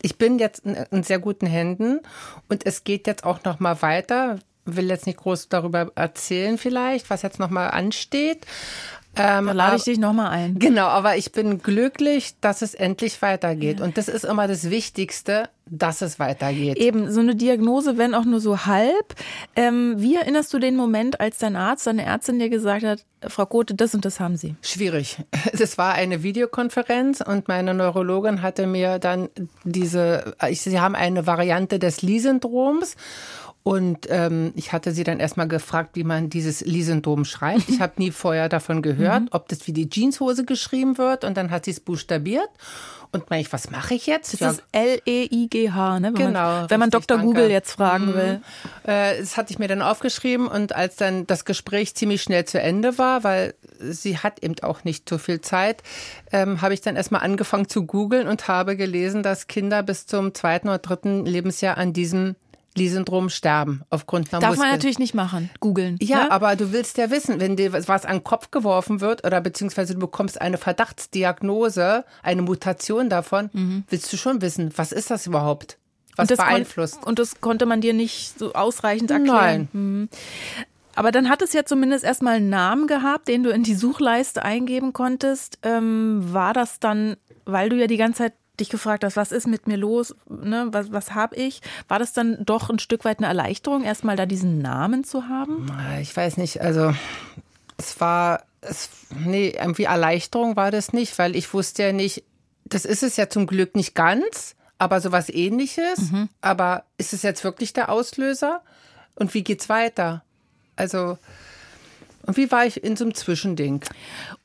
ich 0.01 0.17
bin 0.17 0.39
jetzt 0.39 0.65
in, 0.65 0.75
in 0.91 1.03
sehr 1.03 1.19
guten 1.19 1.45
Händen 1.45 2.01
und 2.47 2.65
es 2.65 2.83
geht 2.83 3.07
jetzt 3.07 3.23
auch 3.23 3.43
noch 3.43 3.59
mal 3.59 3.81
weiter. 3.81 4.39
Will 4.65 4.89
jetzt 4.89 5.07
nicht 5.07 5.19
groß 5.19 5.49
darüber 5.49 5.91
erzählen 5.95 6.57
vielleicht, 6.57 7.09
was 7.09 7.21
jetzt 7.21 7.39
noch 7.39 7.49
mal 7.49 7.67
ansteht. 7.67 8.45
Ähm, 9.15 9.47
Da 9.47 9.51
lade 9.53 9.75
ich 9.75 9.83
dich 9.83 9.97
nochmal 9.97 10.29
ein. 10.29 10.59
Genau, 10.59 10.85
aber 10.85 11.17
ich 11.17 11.31
bin 11.31 11.61
glücklich, 11.61 12.35
dass 12.41 12.61
es 12.61 12.73
endlich 12.73 13.21
weitergeht. 13.21 13.81
Und 13.81 13.97
das 13.97 14.07
ist 14.07 14.23
immer 14.23 14.47
das 14.47 14.69
Wichtigste, 14.69 15.49
dass 15.65 16.01
es 16.01 16.19
weitergeht. 16.19 16.77
Eben, 16.77 17.11
so 17.11 17.19
eine 17.19 17.35
Diagnose, 17.35 17.97
wenn 17.97 18.15
auch 18.15 18.25
nur 18.25 18.39
so 18.39 18.65
halb. 18.65 19.15
Ähm, 19.55 19.95
wie 19.97 20.15
erinnerst 20.15 20.53
du 20.53 20.59
den 20.59 20.75
Moment, 20.75 21.19
als 21.19 21.37
dein 21.39 21.55
Arzt, 21.55 21.85
deine 21.87 22.05
Ärztin 22.05 22.39
dir 22.39 22.49
gesagt 22.49 22.83
hat, 22.83 23.05
Frau 23.27 23.45
Kote, 23.45 23.75
das 23.75 23.93
und 23.93 24.05
das 24.05 24.19
haben 24.19 24.37
Sie? 24.37 24.55
Schwierig. 24.61 25.17
Das 25.57 25.77
war 25.77 25.93
eine 25.93 26.23
Videokonferenz 26.23 27.21
und 27.21 27.47
meine 27.47 27.73
Neurologin 27.73 28.41
hatte 28.41 28.67
mir 28.67 28.99
dann 28.99 29.29
diese, 29.63 30.35
ich, 30.47 30.61
sie 30.61 30.79
haben 30.79 30.95
eine 30.95 31.27
Variante 31.27 31.79
des 31.79 32.01
Lee-Syndroms. 32.01 32.95
Und 33.69 34.07
ähm, 34.09 34.51
ich 34.55 34.73
hatte 34.73 34.93
sie 34.93 35.03
dann 35.03 35.19
erstmal 35.19 35.47
gefragt, 35.47 35.91
wie 35.93 36.03
man 36.03 36.31
dieses 36.31 36.61
Lee-Syndrom 36.61 37.23
schreibt. 37.23 37.69
Ich 37.69 37.81
habe 37.81 37.93
nie 37.97 38.09
vorher 38.09 38.49
davon 38.49 38.81
gehört, 38.81 39.25
ob 39.29 39.47
das 39.47 39.67
wie 39.67 39.73
die 39.73 39.87
Jeanshose 39.87 40.43
geschrieben 40.43 40.97
wird. 40.97 41.23
Und 41.23 41.37
dann 41.37 41.51
hat 41.51 41.65
sie 41.65 41.71
es 41.71 41.79
buchstabiert. 41.79 42.49
Und 43.11 43.29
meine 43.29 43.43
ich, 43.43 43.53
was 43.53 43.69
mache 43.69 43.93
ich 43.93 44.07
jetzt? 44.07 44.41
Das 44.41 44.53
ist 44.53 44.63
L-E-I-G-H, 44.71 45.99
ne? 45.99 46.07
Wenn 46.07 46.15
Genau, 46.15 46.39
Man, 46.61 46.69
wenn 46.71 46.79
man 46.79 46.89
Dr. 46.89 47.17
danke. 47.17 47.25
Google 47.25 47.51
jetzt 47.51 47.73
fragen 47.73 48.15
will. 48.15 48.41
Äh, 48.87 49.19
das 49.19 49.37
hatte 49.37 49.53
ich 49.53 49.59
mir 49.59 49.67
dann 49.67 49.83
aufgeschrieben 49.83 50.47
und 50.47 50.75
als 50.75 50.95
dann 50.95 51.27
das 51.27 51.45
Gespräch 51.45 51.93
ziemlich 51.93 52.23
schnell 52.23 52.45
zu 52.45 52.59
Ende 52.59 52.97
war, 52.97 53.23
weil 53.23 53.53
sie 53.79 54.17
hat 54.17 54.41
eben 54.41 54.55
auch 54.63 54.83
nicht 54.83 55.07
so 55.07 55.19
viel 55.19 55.41
Zeit, 55.41 55.83
ähm, 56.31 56.61
habe 56.61 56.73
ich 56.73 56.81
dann 56.81 56.95
erstmal 56.95 57.21
angefangen 57.21 57.67
zu 57.67 57.85
googeln 57.85 58.27
und 58.27 58.47
habe 58.47 58.75
gelesen, 58.75 59.21
dass 59.21 59.45
Kinder 59.45 59.83
bis 59.83 60.07
zum 60.07 60.33
zweiten 60.33 60.69
oder 60.69 60.79
dritten 60.79 61.23
Lebensjahr 61.23 61.77
an 61.77 61.93
diesem 61.93 62.35
Lee-Syndrom 62.77 63.29
sterben 63.29 63.81
aufgrund 63.89 64.31
einer 64.31 64.39
Darf 64.41 64.51
man 64.51 64.59
Muskel- 64.67 64.71
natürlich 64.71 64.99
nicht 64.99 65.13
machen. 65.13 65.49
Googeln. 65.59 65.97
ja, 66.01 66.23
ne? 66.25 66.31
aber 66.31 66.55
du 66.55 66.71
willst 66.71 66.97
ja 66.97 67.09
wissen, 67.11 67.39
wenn 67.39 67.55
dir 67.55 67.73
was 67.73 68.05
an 68.05 68.17
den 68.17 68.23
Kopf 68.23 68.51
geworfen 68.51 69.01
wird 69.01 69.25
oder 69.25 69.41
beziehungsweise 69.41 69.93
du 69.95 69.99
bekommst 69.99 70.39
eine 70.39 70.57
Verdachtsdiagnose, 70.57 72.05
eine 72.23 72.41
Mutation 72.41 73.09
davon, 73.09 73.83
willst 73.89 74.11
du 74.13 74.17
schon 74.17 74.41
wissen, 74.41 74.71
was 74.75 74.91
ist 74.91 75.09
das 75.11 75.27
überhaupt? 75.27 75.77
Was 76.15 76.29
Mhm. 76.29 76.33
und 76.33 76.37
beeinflusst? 76.37 77.05
Und 77.05 77.19
das 77.19 77.41
konnte 77.41 77.65
man 77.65 77.81
dir 77.81 77.93
nicht 77.93 78.37
so 78.37 78.53
ausreichend 78.53 79.09
erklären. 79.11 79.67
Nein. 79.73 80.09
Aber 80.95 81.11
dann 81.11 81.29
hat 81.29 81.41
es 81.41 81.53
ja 81.53 81.63
zumindest 81.63 82.03
erstmal 82.03 82.35
einen 82.37 82.49
Namen 82.49 82.87
gehabt, 82.87 83.27
den 83.29 83.43
du 83.43 83.51
in 83.51 83.63
die 83.63 83.75
Suchleiste 83.75 84.43
eingeben 84.43 84.91
konntest. 84.91 85.59
Ähm, 85.63 86.21
war 86.33 86.53
das 86.53 86.79
dann, 86.81 87.15
weil 87.45 87.69
du 87.69 87.77
ja 87.77 87.87
die 87.87 87.95
ganze 87.97 88.17
Zeit 88.23 88.33
dich 88.59 88.69
gefragt 88.69 89.03
hast, 89.03 89.15
was 89.15 89.31
ist 89.31 89.47
mit 89.47 89.67
mir 89.67 89.77
los, 89.77 90.15
ne, 90.27 90.67
was, 90.71 90.91
was 90.91 91.13
habe 91.13 91.35
ich? 91.35 91.61
War 91.87 91.99
das 91.99 92.13
dann 92.13 92.37
doch 92.45 92.69
ein 92.69 92.79
Stück 92.79 93.05
weit 93.05 93.19
eine 93.19 93.27
Erleichterung, 93.27 93.83
erstmal 93.83 94.15
da 94.15 94.25
diesen 94.25 94.59
Namen 94.59 95.03
zu 95.03 95.27
haben? 95.27 95.71
Ich 96.01 96.15
weiß 96.15 96.37
nicht, 96.37 96.61
also 96.61 96.93
es 97.77 97.99
war, 97.99 98.43
es, 98.61 98.89
nee, 99.15 99.49
irgendwie 99.49 99.83
Erleichterung 99.83 100.55
war 100.55 100.71
das 100.71 100.93
nicht, 100.93 101.17
weil 101.17 101.35
ich 101.35 101.53
wusste 101.53 101.83
ja 101.83 101.91
nicht, 101.93 102.23
das 102.65 102.85
ist 102.85 103.03
es 103.03 103.17
ja 103.17 103.29
zum 103.29 103.47
Glück 103.47 103.75
nicht 103.75 103.95
ganz, 103.95 104.55
aber 104.77 105.01
sowas 105.01 105.29
ähnliches. 105.29 106.11
Aber 106.41 106.83
ist 106.97 107.13
es 107.13 107.21
jetzt 107.23 107.43
wirklich 107.43 107.73
der 107.73 107.89
Auslöser? 107.89 108.61
Und 109.15 109.33
wie 109.33 109.43
geht's 109.43 109.69
weiter? 109.69 110.23
Also, 110.75 111.17
und 112.25 112.37
wie 112.37 112.51
war 112.51 112.65
ich 112.65 112.83
in 112.83 112.95
so 112.95 113.05
einem 113.05 113.13
Zwischending? 113.13 113.81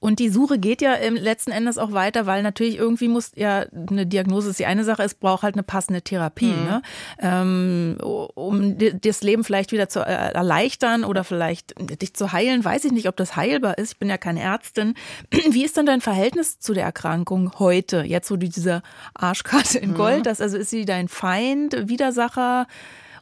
Und 0.01 0.19
die 0.19 0.29
Suche 0.29 0.59
geht 0.59 0.81
ja 0.81 0.95
im 0.95 1.15
letzten 1.15 1.51
Endes 1.51 1.79
auch 1.79 1.93
weiter, 1.93 2.27
weil 2.27 2.43
natürlich 2.43 2.77
irgendwie 2.77 3.09
muss 3.09 3.33
ja 3.35 3.67
eine 3.89 4.07
Diagnose 4.07 4.51
ist 4.51 4.59
die 4.59 4.67
eine 4.67 4.85
Sache, 4.85 5.03
es 5.03 5.15
braucht 5.15 5.43
halt 5.43 5.55
eine 5.55 5.63
passende 5.63 6.03
Therapie, 6.03 6.47
ne? 6.47 6.83
ähm, 7.19 7.97
um 8.01 8.79
dir 8.79 8.95
das 8.95 9.23
Leben 9.23 9.45
vielleicht 9.45 9.73
wieder 9.73 9.89
zu 9.89 10.01
äh, 10.01 10.33
erleichtern 10.33 11.05
oder 11.05 11.25
vielleicht 11.25 11.75
dich 12.01 12.15
zu 12.15 12.33
heilen. 12.33 12.65
Weiß 12.65 12.85
ich 12.85 12.93
nicht, 12.93 13.09
ob 13.09 13.17
das 13.17 13.37
heilbar 13.37 13.79
ist. 13.79 13.93
Ich 13.93 13.99
bin 13.99 14.09
ja 14.09 14.19
keine 14.19 14.41
Ärztin. 14.41 14.95
Wie 15.51 15.65
ist 15.65 15.77
denn 15.77 15.87
dein 15.87 16.01
Verhältnis 16.01 16.59
zu 16.59 16.75
der 16.75 16.85
Erkrankung 16.85 17.53
heute? 17.59 18.03
Jetzt 18.03 18.29
so 18.29 18.37
diese 18.37 18.83
Arschkarte 19.15 19.79
in 19.79 19.95
Gold, 19.95 20.27
das 20.27 20.41
also 20.41 20.57
ist 20.57 20.71
sie 20.71 20.85
dein 20.85 21.09
Feind, 21.09 21.89
Widersacher, 21.89 22.67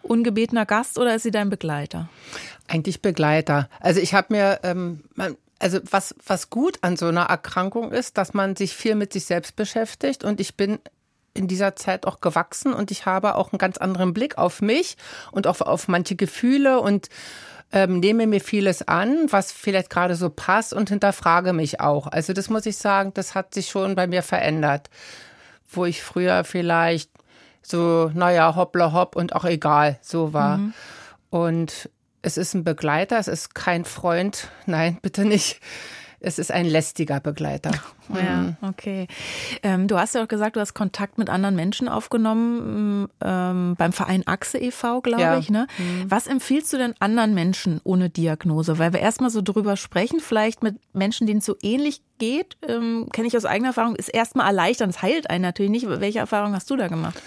ungebetener 0.03 0.67
Gast 0.67 0.99
oder 0.99 1.15
ist 1.15 1.23
sie 1.23 1.31
dein 1.31 1.51
Begleiter? 1.51 2.09
Eigentlich 2.69 3.03
Begleiter. 3.03 3.69
Also 3.81 4.01
ich 4.01 4.15
habe 4.15 4.29
mir, 4.31 4.61
ähm, 4.63 5.03
also 5.59 5.81
was, 5.91 6.15
was 6.27 6.51
gut 6.51 6.79
an 6.83 6.97
so 6.97 7.07
einer 7.07 7.23
Erkrankung 7.25 7.93
ist, 7.93 8.19
dass 8.19 8.35
man 8.35 8.57
sich 8.57 8.75
viel 8.75 8.95
mit 8.95 9.13
sich 9.13 9.25
selbst 9.25 9.57
beschäftigt 9.57 10.25
und 10.25 10.41
ich 10.41 10.57
bin 10.57 10.79
in 11.35 11.49
dieser 11.49 11.77
Zeit 11.77 12.07
auch 12.07 12.21
gewachsen 12.21 12.75
und 12.75 12.91
ich 12.91 13.07
habe 13.07 13.37
auch 13.37 13.53
einen 13.53 13.59
ganz 13.59 13.79
anderen 13.79 14.13
Blick 14.13 14.39
auf 14.39 14.61
mich 14.61 14.97
und 15.31 15.47
auch 15.47 15.61
auf 15.61 15.89
manche 15.89 16.15
Gefühle 16.15 16.81
und 16.81 17.09
ähm, 17.73 18.01
nehme 18.01 18.27
mir 18.27 18.41
vieles 18.41 18.87
an, 18.87 19.27
was 19.31 19.51
vielleicht 19.51 19.89
gerade 19.89 20.15
so 20.15 20.29
passt 20.29 20.75
und 20.75 20.91
hinterfrage 20.91 21.53
mich 21.55 21.81
auch. 21.81 22.07
Also 22.07 22.35
das 22.35 22.51
muss 22.51 22.67
ich 22.67 22.77
sagen, 22.77 23.13
das 23.15 23.35
hat 23.35 23.55
sich 23.55 23.71
schon 23.71 23.95
bei 23.95 24.07
mir 24.07 24.23
verändert, 24.23 24.91
wo 25.71 25.87
ich 25.87 26.03
früher 26.03 26.45
vielleicht 26.45 27.11
so, 27.63 28.11
naja, 28.15 28.55
hoppla 28.57 28.93
hopp 28.93 29.17
und 29.17 29.35
auch 29.35 29.45
egal, 29.45 29.99
so 30.03 30.33
war. 30.33 30.59
Und 31.31 31.91
es 32.23 32.37
ist 32.37 32.55
ein 32.55 32.65
Begleiter, 32.65 33.19
es 33.19 33.29
ist 33.29 33.55
kein 33.55 33.85
Freund, 33.85 34.49
nein, 34.67 34.99
bitte 35.03 35.25
nicht. 35.25 35.61
Es 36.25 36.39
ist 36.39 36.53
ein 36.53 36.67
lästiger 36.67 37.21
Begleiter. 37.21 37.71
Ja, 38.13 38.57
okay. 38.61 39.07
Ähm, 39.63 39.89
du 39.89 39.97
hast 39.99 40.15
ja 40.15 40.23
auch 40.23 40.29
gesagt, 40.29 40.57
du 40.57 40.61
hast 40.61 40.75
Kontakt 40.75 41.17
mit 41.17 41.31
anderen 41.31 41.55
Menschen 41.57 41.89
aufgenommen 41.89 43.09
ähm, 43.25 43.75
beim 43.79 43.93
Verein 43.93 44.23
Achse 44.27 44.59
e.V., 44.59 45.01
glaube 45.01 45.23
Ja. 45.23 45.39
ich. 45.39 45.49
Ne? 45.49 45.67
Was 46.09 46.27
empfiehlst 46.27 46.71
du 46.75 46.77
denn 46.79 46.95
anderen 46.99 47.33
Menschen 47.33 47.81
ohne 47.85 48.11
Diagnose? 48.11 48.79
Weil 48.79 48.93
wir 48.93 49.01
erstmal 49.01 49.31
so 49.31 49.41
drüber 49.41 49.77
sprechen, 49.79 50.21
vielleicht 50.21 50.63
mit 50.63 50.77
Menschen, 50.93 51.27
denen 51.27 51.39
es 51.39 51.47
so 51.47 51.57
ähnlich 51.63 52.03
geht, 52.19 52.59
ähm, 52.69 53.09
kenne 53.13 53.29
ich 53.29 53.37
aus 53.37 53.47
eigener 53.47 53.69
Erfahrung, 53.69 53.97
ist 53.97 54.09
erstmal 54.09 54.47
erleichternd. 54.49 54.95
Es 54.95 55.01
heilt 55.01 55.31
einen 55.31 55.43
natürlich 55.43 55.71
nicht. 55.73 55.89
Welche 55.89 56.19
Erfahrung 56.19 56.55
hast 56.55 56.69
du 56.69 56.77
da 56.77 56.89
gemacht? 56.89 57.23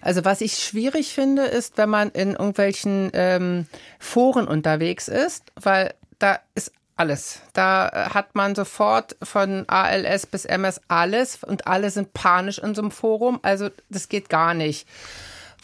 Also 0.00 0.24
was 0.24 0.40
ich 0.40 0.54
schwierig 0.54 1.12
finde, 1.12 1.42
ist, 1.42 1.76
wenn 1.76 1.90
man 1.90 2.08
in 2.10 2.30
irgendwelchen 2.30 3.10
ähm, 3.12 3.66
Foren 3.98 4.46
unterwegs 4.48 5.08
ist, 5.08 5.52
weil 5.60 5.92
da 6.18 6.38
ist 6.54 6.72
alles. 7.00 7.40
Da 7.54 7.88
äh, 7.88 8.10
hat 8.10 8.34
man 8.34 8.54
sofort 8.54 9.16
von 9.22 9.64
ALS 9.68 10.26
bis 10.26 10.44
MS 10.44 10.82
alles 10.86 11.42
und 11.42 11.66
alle 11.66 11.90
sind 11.90 12.12
panisch 12.12 12.58
in 12.58 12.74
so 12.74 12.82
einem 12.82 12.90
Forum. 12.90 13.40
Also 13.42 13.70
das 13.88 14.08
geht 14.08 14.28
gar 14.28 14.52
nicht. 14.52 14.86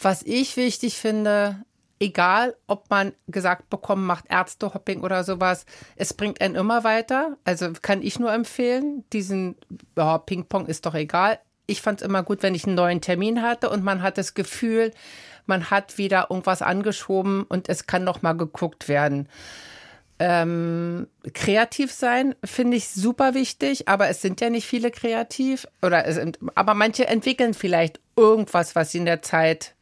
Was 0.01 0.23
ich 0.23 0.57
wichtig 0.57 0.97
finde, 0.97 1.63
egal 1.99 2.55
ob 2.65 2.89
man 2.89 3.13
gesagt 3.27 3.69
bekommen, 3.69 4.05
macht 4.05 4.25
Ärztehopping 4.29 5.01
oder 5.01 5.23
sowas, 5.23 5.65
es 5.95 6.13
bringt 6.13 6.41
einen 6.41 6.55
immer 6.55 6.83
weiter. 6.83 7.37
Also 7.45 7.71
kann 7.81 8.01
ich 8.01 8.19
nur 8.19 8.33
empfehlen. 8.33 9.05
Diesen 9.13 9.55
ja, 9.95 10.17
Ping-Pong 10.17 10.65
ist 10.65 10.87
doch 10.87 10.95
egal. 10.95 11.39
Ich 11.67 11.81
fand 11.81 12.01
es 12.01 12.07
immer 12.07 12.23
gut, 12.23 12.41
wenn 12.41 12.55
ich 12.55 12.65
einen 12.65 12.75
neuen 12.75 13.01
Termin 13.01 13.43
hatte 13.43 13.69
und 13.69 13.83
man 13.83 14.01
hat 14.01 14.17
das 14.17 14.33
Gefühl, 14.33 14.91
man 15.45 15.69
hat 15.69 15.99
wieder 15.99 16.27
irgendwas 16.31 16.63
angeschoben 16.63 17.43
und 17.43 17.69
es 17.69 17.85
kann 17.85 18.03
noch 18.03 18.23
mal 18.23 18.33
geguckt 18.33 18.87
werden. 18.87 19.29
Ähm, 20.19 21.07
kreativ 21.33 21.91
sein 21.91 22.33
finde 22.43 22.77
ich 22.77 22.89
super 22.89 23.35
wichtig, 23.35 23.87
aber 23.87 24.09
es 24.09 24.21
sind 24.21 24.41
ja 24.41 24.49
nicht 24.49 24.65
viele 24.65 24.89
kreativ 24.89 25.67
oder 25.83 26.05
es, 26.05 26.19
aber 26.55 26.73
manche 26.73 27.07
entwickeln 27.07 27.53
vielleicht 27.53 27.99
irgendwas, 28.15 28.75
was 28.75 28.91
sie 28.91 28.97
in 28.97 29.05
der 29.05 29.21
Zeit 29.21 29.75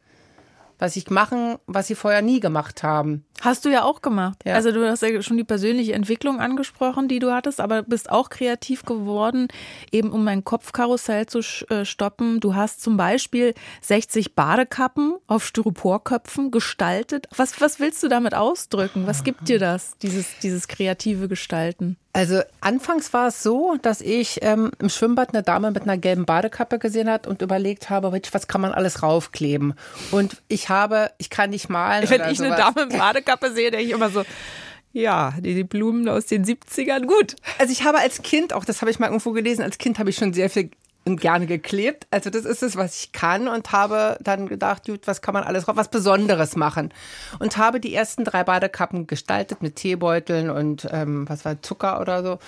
was 0.78 0.94
sie 0.94 1.04
machen, 1.10 1.56
was 1.66 1.86
sie 1.86 1.94
vorher 1.94 2.22
nie 2.22 2.40
gemacht 2.40 2.82
haben. 2.82 3.24
Hast 3.40 3.64
du 3.64 3.68
ja 3.68 3.84
auch 3.84 4.02
gemacht. 4.02 4.42
Ja. 4.44 4.54
Also 4.54 4.72
du 4.72 4.88
hast 4.88 5.02
ja 5.02 5.22
schon 5.22 5.36
die 5.36 5.44
persönliche 5.44 5.92
Entwicklung 5.92 6.40
angesprochen, 6.40 7.08
die 7.08 7.18
du 7.18 7.32
hattest, 7.32 7.60
aber 7.60 7.82
bist 7.82 8.10
auch 8.10 8.30
kreativ 8.30 8.84
geworden, 8.84 9.48
eben 9.92 10.10
um 10.10 10.24
mein 10.24 10.44
Kopfkarussell 10.44 11.26
zu 11.26 11.40
äh, 11.68 11.84
stoppen. 11.84 12.40
Du 12.40 12.54
hast 12.54 12.82
zum 12.82 12.96
Beispiel 12.96 13.54
60 13.82 14.34
Badekappen 14.34 15.16
auf 15.26 15.44
Styroporköpfen 15.44 16.50
gestaltet. 16.50 17.26
Was, 17.36 17.60
was 17.60 17.80
willst 17.80 18.02
du 18.02 18.08
damit 18.08 18.34
ausdrücken? 18.34 19.06
Was 19.06 19.24
gibt 19.24 19.48
dir 19.48 19.58
das, 19.58 19.96
dieses, 19.98 20.38
dieses 20.42 20.68
kreative 20.68 21.28
Gestalten? 21.28 21.96
Also 22.16 22.40
anfangs 22.62 23.12
war 23.12 23.28
es 23.28 23.42
so, 23.42 23.76
dass 23.82 24.00
ich 24.00 24.38
ähm, 24.40 24.70
im 24.78 24.88
Schwimmbad 24.88 25.34
eine 25.34 25.42
Dame 25.42 25.70
mit 25.70 25.82
einer 25.82 25.98
gelben 25.98 26.24
Badekappe 26.24 26.78
gesehen 26.78 27.10
hat 27.10 27.26
und 27.26 27.42
überlegt 27.42 27.90
habe, 27.90 28.10
was 28.32 28.48
kann 28.48 28.62
man 28.62 28.72
alles 28.72 29.02
raufkleben? 29.02 29.74
Und 30.12 30.40
ich 30.48 30.70
habe, 30.70 31.10
ich 31.18 31.28
kann 31.28 31.50
nicht 31.50 31.68
malen. 31.68 32.08
Wenn 32.08 32.22
ich 32.30 32.38
sowas. 32.38 32.52
eine 32.52 32.56
Dame 32.56 32.86
mit 32.86 32.98
Badekappe 32.98 33.52
sehe, 33.52 33.70
denke 33.70 33.84
ich 33.84 33.92
immer 33.92 34.08
so, 34.08 34.24
ja, 34.94 35.34
die, 35.40 35.54
die 35.54 35.64
Blumen 35.64 36.08
aus 36.08 36.24
den 36.24 36.46
70ern, 36.46 37.04
gut. 37.04 37.36
Also 37.58 37.70
ich 37.70 37.84
habe 37.84 37.98
als 37.98 38.22
Kind, 38.22 38.54
auch 38.54 38.64
das 38.64 38.80
habe 38.80 38.90
ich 38.90 38.98
mal 38.98 39.08
irgendwo 39.08 39.32
gelesen, 39.32 39.60
als 39.60 39.76
Kind 39.76 39.98
habe 39.98 40.08
ich 40.08 40.16
schon 40.16 40.32
sehr 40.32 40.48
viel 40.48 40.70
und 41.06 41.20
gerne 41.20 41.46
geklebt. 41.46 42.06
Also 42.10 42.30
das 42.30 42.44
ist 42.44 42.62
es, 42.62 42.76
was 42.76 42.98
ich 42.98 43.12
kann 43.12 43.48
und 43.48 43.72
habe 43.72 44.18
dann 44.20 44.48
gedacht, 44.48 44.86
gut, 44.86 45.06
was 45.06 45.22
kann 45.22 45.34
man 45.34 45.44
alles 45.44 45.66
was 45.66 45.88
Besonderes 45.88 46.56
machen 46.56 46.92
und 47.38 47.56
habe 47.56 47.80
die 47.80 47.94
ersten 47.94 48.24
drei 48.24 48.44
Badekappen 48.44 49.06
gestaltet 49.06 49.62
mit 49.62 49.76
Teebeuteln 49.76 50.50
und 50.50 50.88
ähm, 50.90 51.28
was 51.28 51.44
war 51.44 51.62
Zucker 51.62 52.00
oder 52.00 52.22
so 52.22 52.38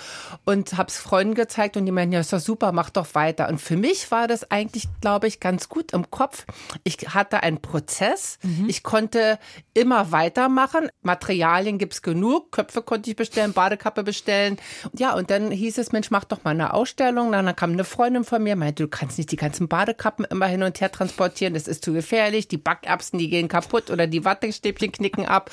und 0.44 0.76
habe 0.76 0.88
es 0.88 0.98
Freunden 0.98 1.34
gezeigt 1.34 1.76
und 1.76 1.86
die 1.86 1.92
meinen, 1.92 2.12
ja 2.12 2.20
ist 2.20 2.32
doch 2.32 2.40
super, 2.40 2.72
mach 2.72 2.90
doch 2.90 3.14
weiter. 3.14 3.48
Und 3.48 3.60
für 3.60 3.76
mich 3.76 4.10
war 4.10 4.26
das 4.26 4.50
eigentlich, 4.50 4.88
glaube 5.00 5.28
ich, 5.28 5.40
ganz 5.40 5.68
gut 5.68 5.92
im 5.92 6.10
Kopf. 6.10 6.44
Ich 6.84 6.96
hatte 7.14 7.42
einen 7.42 7.60
Prozess, 7.60 8.38
mhm. 8.42 8.66
ich 8.68 8.82
konnte 8.82 9.38
immer 9.74 10.10
weitermachen. 10.12 10.88
Materialien 11.02 11.78
gibt's 11.78 12.02
genug, 12.02 12.52
Köpfe 12.52 12.82
konnte 12.82 13.10
ich 13.10 13.16
bestellen, 13.16 13.52
Badekappe 13.52 14.02
bestellen. 14.02 14.58
Ja, 14.96 15.14
und 15.14 15.30
dann 15.30 15.50
hieß 15.50 15.78
es, 15.78 15.92
Mensch, 15.92 16.10
mach 16.10 16.24
doch 16.24 16.44
mal 16.44 16.50
eine 16.50 16.74
Ausstellung. 16.74 17.32
Dann 17.32 17.54
kam 17.54 17.72
eine 17.72 17.84
Freundin 17.84 18.24
von 18.24 18.42
mir 18.42 18.47
mir, 18.48 18.56
meinte, 18.56 18.82
du 18.82 18.88
kannst 18.88 19.18
nicht 19.18 19.30
die 19.30 19.36
ganzen 19.36 19.68
Badekappen 19.68 20.24
immer 20.24 20.46
hin 20.46 20.62
und 20.62 20.80
her 20.80 20.90
transportieren, 20.90 21.54
das 21.54 21.68
ist 21.68 21.84
zu 21.84 21.92
gefährlich, 21.92 22.48
die 22.48 22.56
Backerbsen, 22.56 23.18
die 23.18 23.28
gehen 23.28 23.48
kaputt 23.48 23.90
oder 23.90 24.06
die 24.06 24.24
Wattestäbchen 24.24 24.92
knicken 24.92 25.26
ab. 25.26 25.50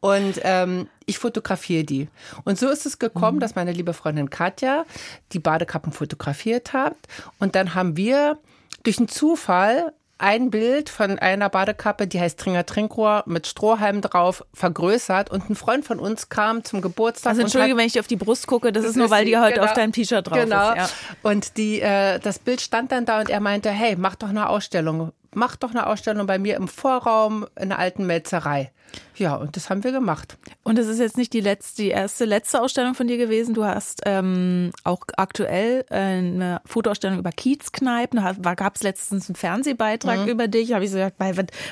Und 0.00 0.40
ähm, 0.42 0.88
ich 1.06 1.18
fotografiere 1.18 1.84
die. 1.84 2.08
Und 2.44 2.58
so 2.58 2.68
ist 2.68 2.86
es 2.86 2.98
gekommen, 2.98 3.36
mhm. 3.36 3.40
dass 3.40 3.54
meine 3.54 3.72
liebe 3.72 3.92
Freundin 3.92 4.30
Katja 4.30 4.84
die 5.32 5.38
Badekappen 5.38 5.92
fotografiert 5.92 6.72
hat. 6.72 6.96
Und 7.38 7.54
dann 7.54 7.74
haben 7.74 7.96
wir 7.96 8.38
durch 8.84 8.98
einen 8.98 9.08
Zufall 9.08 9.92
ein 10.18 10.50
Bild 10.50 10.90
von 10.90 11.18
einer 11.18 11.48
Badekappe, 11.48 12.06
die 12.06 12.20
heißt 12.20 12.38
Tringer 12.38 12.66
Trinkrohr 12.66 13.22
mit 13.26 13.46
Strohhalm 13.46 14.00
drauf, 14.00 14.44
vergrößert 14.52 15.30
und 15.30 15.48
ein 15.48 15.54
Freund 15.54 15.84
von 15.84 16.00
uns 16.00 16.28
kam 16.28 16.64
zum 16.64 16.80
Geburtstag. 16.80 17.30
Also 17.30 17.42
entschuldige, 17.42 17.76
wenn 17.76 17.86
ich 17.86 17.92
dir 17.92 18.00
auf 18.00 18.08
die 18.08 18.16
Brust 18.16 18.46
gucke, 18.48 18.72
das, 18.72 18.82
das 18.82 18.90
ist 18.90 18.96
nur, 18.96 19.10
weil 19.10 19.24
die 19.24 19.36
heute 19.36 19.54
genau, 19.54 19.66
auf 19.66 19.74
deinem 19.74 19.92
T-Shirt 19.92 20.26
drauf 20.26 20.38
genau. 20.38 20.70
ist. 20.70 20.74
Genau. 20.74 20.76
Ja. 20.76 20.88
Und 21.22 21.56
die, 21.56 21.80
äh, 21.80 22.18
das 22.18 22.40
Bild 22.40 22.60
stand 22.60 22.90
dann 22.90 23.06
da 23.06 23.20
und 23.20 23.30
er 23.30 23.40
meinte, 23.40 23.70
hey, 23.70 23.96
mach 23.96 24.16
doch 24.16 24.28
eine 24.28 24.48
Ausstellung 24.48 25.12
mach 25.34 25.56
doch 25.56 25.70
eine 25.70 25.86
Ausstellung 25.86 26.26
bei 26.26 26.38
mir 26.38 26.56
im 26.56 26.68
Vorraum 26.68 27.46
in 27.58 27.70
der 27.70 27.78
alten 27.78 28.06
Melzerei. 28.06 28.72
Ja, 29.16 29.34
und 29.34 29.56
das 29.56 29.68
haben 29.68 29.84
wir 29.84 29.92
gemacht. 29.92 30.38
Und 30.62 30.78
es 30.78 30.86
ist 30.86 30.98
jetzt 30.98 31.16
nicht 31.16 31.32
die 31.32 31.40
letzte, 31.40 31.82
die 31.82 31.88
erste 31.88 32.24
letzte 32.24 32.62
Ausstellung 32.62 32.94
von 32.94 33.08
dir 33.08 33.16
gewesen. 33.18 33.52
Du 33.52 33.64
hast 33.64 34.02
ähm, 34.06 34.70
auch 34.84 35.00
aktuell 35.16 35.84
äh, 35.90 35.96
eine 35.96 36.60
Fotoausstellung 36.64 37.18
über 37.18 37.32
Kiezkneipen. 37.32 38.24
Da 38.38 38.54
gab 38.54 38.76
es 38.76 38.82
letztens 38.82 39.28
einen 39.28 39.36
Fernsehbeitrag 39.36 40.20
mhm. 40.20 40.28
über 40.28 40.48
dich. 40.48 40.68
Da 40.68 40.76
habe 40.76 40.84
ich 40.84 40.90
so 40.90 40.96
gesagt, 40.96 41.16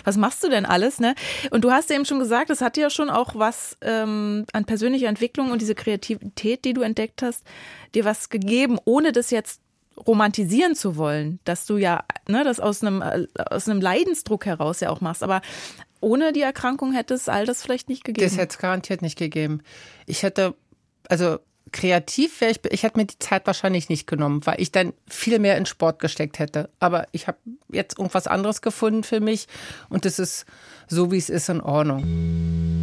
was 0.04 0.16
machst 0.16 0.42
du 0.42 0.48
denn 0.48 0.66
alles? 0.66 0.98
Ne? 0.98 1.14
Und 1.50 1.64
du 1.64 1.70
hast 1.70 1.90
eben 1.90 2.04
schon 2.04 2.18
gesagt, 2.18 2.50
das 2.50 2.60
hat 2.60 2.76
ja 2.76 2.90
schon 2.90 3.10
auch 3.10 3.34
was 3.34 3.76
ähm, 3.80 4.44
an 4.52 4.64
persönlicher 4.64 5.08
Entwicklung 5.08 5.52
und 5.52 5.60
diese 5.62 5.74
Kreativität, 5.74 6.64
die 6.64 6.74
du 6.74 6.82
entdeckt 6.82 7.22
hast, 7.22 7.44
dir 7.94 8.04
was 8.04 8.28
gegeben, 8.28 8.78
ohne 8.84 9.12
das 9.12 9.30
jetzt 9.30 9.60
romantisieren 10.04 10.74
zu 10.74 10.96
wollen, 10.96 11.40
dass 11.44 11.66
du 11.66 11.76
ja 11.76 12.04
ne, 12.28 12.44
das 12.44 12.60
aus 12.60 12.82
einem, 12.82 13.02
äh, 13.02 13.26
aus 13.50 13.68
einem 13.68 13.80
Leidensdruck 13.80 14.46
heraus 14.46 14.80
ja 14.80 14.90
auch 14.90 15.00
machst. 15.00 15.22
Aber 15.22 15.40
ohne 16.00 16.32
die 16.32 16.42
Erkrankung 16.42 16.92
hätte 16.92 17.14
es 17.14 17.28
all 17.28 17.46
das 17.46 17.62
vielleicht 17.62 17.88
nicht 17.88 18.04
gegeben. 18.04 18.26
Das 18.26 18.36
hätte 18.36 18.54
es 18.54 18.58
garantiert 18.58 19.02
nicht 19.02 19.18
gegeben. 19.18 19.62
Ich 20.06 20.22
hätte, 20.22 20.54
also 21.08 21.38
kreativ 21.72 22.40
wäre 22.40 22.52
ich, 22.52 22.60
ich 22.70 22.82
hätte 22.82 22.98
mir 22.98 23.06
die 23.06 23.18
Zeit 23.18 23.46
wahrscheinlich 23.46 23.88
nicht 23.88 24.06
genommen, 24.06 24.44
weil 24.44 24.60
ich 24.60 24.72
dann 24.72 24.92
viel 25.08 25.38
mehr 25.38 25.56
in 25.56 25.66
Sport 25.66 25.98
gesteckt 25.98 26.38
hätte. 26.38 26.70
Aber 26.78 27.06
ich 27.12 27.26
habe 27.26 27.38
jetzt 27.70 27.98
irgendwas 27.98 28.26
anderes 28.26 28.62
gefunden 28.62 29.02
für 29.02 29.20
mich 29.20 29.46
und 29.88 30.06
es 30.06 30.18
ist 30.18 30.46
so, 30.88 31.10
wie 31.10 31.18
es 31.18 31.28
ist, 31.28 31.48
in 31.48 31.60
Ordnung. 31.60 32.75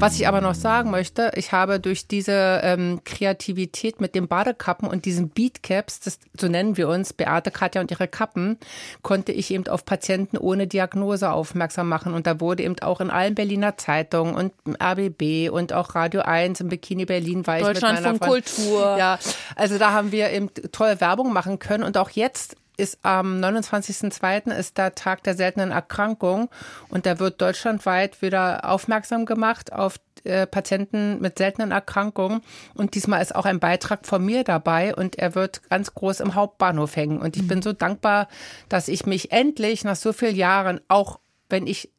Was 0.00 0.14
ich 0.14 0.28
aber 0.28 0.40
noch 0.40 0.54
sagen 0.54 0.92
möchte, 0.92 1.32
ich 1.34 1.50
habe 1.50 1.80
durch 1.80 2.06
diese 2.06 2.60
ähm, 2.62 3.00
Kreativität 3.04 4.00
mit 4.00 4.14
den 4.14 4.28
Badekappen 4.28 4.88
und 4.88 5.04
diesen 5.04 5.30
Beatcaps, 5.30 5.98
das, 5.98 6.20
so 6.38 6.46
nennen 6.46 6.76
wir 6.76 6.88
uns, 6.88 7.12
Beate, 7.12 7.50
Katja 7.50 7.80
und 7.80 7.90
ihre 7.90 8.06
Kappen, 8.06 8.58
konnte 9.02 9.32
ich 9.32 9.50
eben 9.50 9.66
auf 9.66 9.84
Patienten 9.84 10.38
ohne 10.38 10.68
Diagnose 10.68 11.32
aufmerksam 11.32 11.88
machen. 11.88 12.14
Und 12.14 12.28
da 12.28 12.38
wurde 12.38 12.62
eben 12.62 12.78
auch 12.78 13.00
in 13.00 13.10
allen 13.10 13.34
Berliner 13.34 13.76
Zeitungen 13.76 14.36
und 14.36 14.52
RBB 14.80 15.50
und 15.50 15.72
auch 15.72 15.96
Radio 15.96 16.20
1 16.20 16.60
im 16.60 16.68
Bikini 16.68 17.04
Berlin 17.04 17.44
war 17.48 17.58
ich 17.58 17.64
Deutschland 17.64 17.98
von 17.98 18.20
Kultur. 18.20 18.96
Ja, 18.96 19.18
also 19.56 19.78
da 19.78 19.92
haben 19.92 20.12
wir 20.12 20.30
eben 20.30 20.48
tolle 20.70 21.00
Werbung 21.00 21.32
machen 21.32 21.58
können. 21.58 21.82
Und 21.82 21.98
auch 21.98 22.10
jetzt 22.10 22.56
ist 22.78 22.98
am 23.02 23.40
29.02. 23.40 24.52
ist 24.52 24.78
der 24.78 24.94
Tag 24.94 25.22
der 25.24 25.34
seltenen 25.34 25.72
Erkrankung 25.72 26.48
und 26.88 27.04
da 27.04 27.18
wird 27.18 27.42
deutschlandweit 27.42 28.22
wieder 28.22 28.70
aufmerksam 28.70 29.26
gemacht 29.26 29.72
auf 29.72 29.96
äh, 30.24 30.46
Patienten 30.46 31.20
mit 31.20 31.38
seltenen 31.38 31.72
Erkrankungen 31.72 32.40
und 32.74 32.94
diesmal 32.94 33.20
ist 33.20 33.34
auch 33.34 33.44
ein 33.44 33.60
Beitrag 33.60 34.06
von 34.06 34.24
mir 34.24 34.44
dabei 34.44 34.94
und 34.94 35.18
er 35.18 35.34
wird 35.34 35.68
ganz 35.68 35.92
groß 35.92 36.20
im 36.20 36.34
Hauptbahnhof 36.34 36.96
hängen 36.96 37.18
und 37.18 37.36
ich 37.36 37.42
mhm. 37.42 37.48
bin 37.48 37.62
so 37.62 37.72
dankbar, 37.72 38.28
dass 38.68 38.88
ich 38.88 39.04
mich 39.04 39.32
endlich 39.32 39.84
nach 39.84 39.96
so 39.96 40.12
vielen 40.12 40.36
Jahren 40.36 40.80
auch 40.88 41.20
wenn 41.50 41.66
ich 41.66 41.90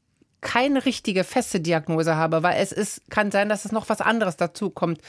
keine 0.42 0.86
richtige 0.86 1.26
feste 1.26 1.60
Diagnose 1.60 2.16
habe, 2.16 2.44
weil 2.44 2.62
es 2.62 2.72
ist, 2.72 3.10
kann 3.10 3.32
sein, 3.32 3.50
dass 3.50 3.66
es 3.66 3.74
noch 3.74 3.90
was 3.90 4.00
anderes 4.00 4.38
dazu 4.38 4.70
kommt 4.70 5.02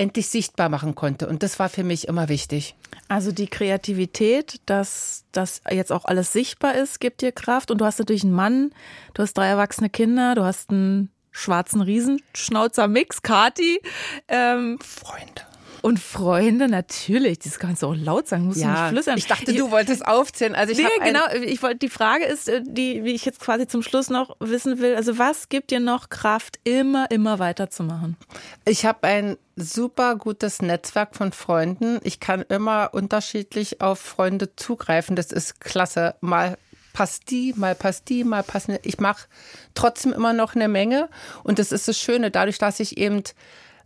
endlich 0.00 0.28
sichtbar 0.28 0.70
machen 0.70 0.94
konnte. 0.94 1.28
Und 1.28 1.42
das 1.42 1.58
war 1.58 1.68
für 1.68 1.84
mich 1.84 2.08
immer 2.08 2.28
wichtig. 2.30 2.74
Also 3.08 3.32
die 3.32 3.48
Kreativität, 3.48 4.60
dass 4.64 5.24
das 5.30 5.60
jetzt 5.70 5.92
auch 5.92 6.06
alles 6.06 6.32
sichtbar 6.32 6.74
ist, 6.74 7.00
gibt 7.00 7.20
dir 7.20 7.32
Kraft. 7.32 7.70
Und 7.70 7.80
du 7.80 7.84
hast 7.84 7.98
natürlich 7.98 8.24
einen 8.24 8.32
Mann, 8.32 8.72
du 9.12 9.22
hast 9.22 9.34
drei 9.34 9.46
erwachsene 9.46 9.90
Kinder, 9.90 10.34
du 10.34 10.42
hast 10.42 10.70
einen 10.70 11.10
schwarzen 11.30 11.82
Riesenschnauzer-Mix, 11.82 13.22
Kati. 13.22 13.80
Ähm, 14.28 14.78
Freunde. 14.80 15.42
Und 15.82 15.98
Freunde, 15.98 16.68
natürlich, 16.68 17.38
das 17.38 17.58
kannst 17.58 17.82
du 17.82 17.88
auch 17.88 17.94
laut 17.94 18.28
sagen, 18.28 18.46
musst 18.46 18.60
ja, 18.60 18.66
du 18.66 18.80
nicht 18.80 18.88
flüstern. 18.90 19.18
Ich 19.18 19.26
dachte, 19.26 19.54
du 19.54 19.70
wolltest 19.70 20.06
aufzählen. 20.06 20.54
Also 20.54 20.72
ich 20.72 20.78
nee, 20.78 20.84
genau, 21.02 21.20
ich 21.42 21.62
wollte, 21.62 21.78
die 21.78 21.88
Frage 21.88 22.24
ist, 22.24 22.48
äh, 22.48 22.62
die, 22.64 23.04
wie 23.04 23.12
ich 23.12 23.24
jetzt 23.24 23.40
quasi 23.40 23.66
zum 23.66 23.82
Schluss 23.82 24.10
noch 24.10 24.36
wissen 24.40 24.78
will, 24.78 24.94
also 24.94 25.18
was 25.18 25.48
gibt 25.48 25.70
dir 25.70 25.80
noch 25.80 26.08
Kraft, 26.10 26.58
immer, 26.64 27.10
immer 27.10 27.38
weiterzumachen? 27.38 28.16
Ich 28.64 28.84
habe 28.84 29.06
ein 29.06 29.36
super 29.56 30.16
gutes 30.16 30.62
Netzwerk 30.62 31.16
von 31.16 31.32
Freunden. 31.32 32.00
Ich 32.02 32.20
kann 32.20 32.44
immer 32.48 32.90
unterschiedlich 32.92 33.80
auf 33.80 33.98
Freunde 33.98 34.54
zugreifen. 34.56 35.16
Das 35.16 35.32
ist 35.32 35.60
klasse. 35.60 36.14
Mal 36.20 36.56
passt 36.92 37.30
die, 37.30 37.54
mal 37.56 37.74
passt 37.74 38.08
die, 38.08 38.24
mal 38.24 38.42
passen. 38.42 38.78
Ich 38.82 38.98
mache 38.98 39.26
trotzdem 39.74 40.12
immer 40.12 40.32
noch 40.32 40.54
eine 40.54 40.68
Menge. 40.68 41.08
Und 41.42 41.58
das 41.58 41.72
ist 41.72 41.88
das 41.88 41.98
Schöne, 41.98 42.30
dadurch, 42.30 42.58
dass 42.58 42.80
ich 42.80 42.98
eben 42.98 43.22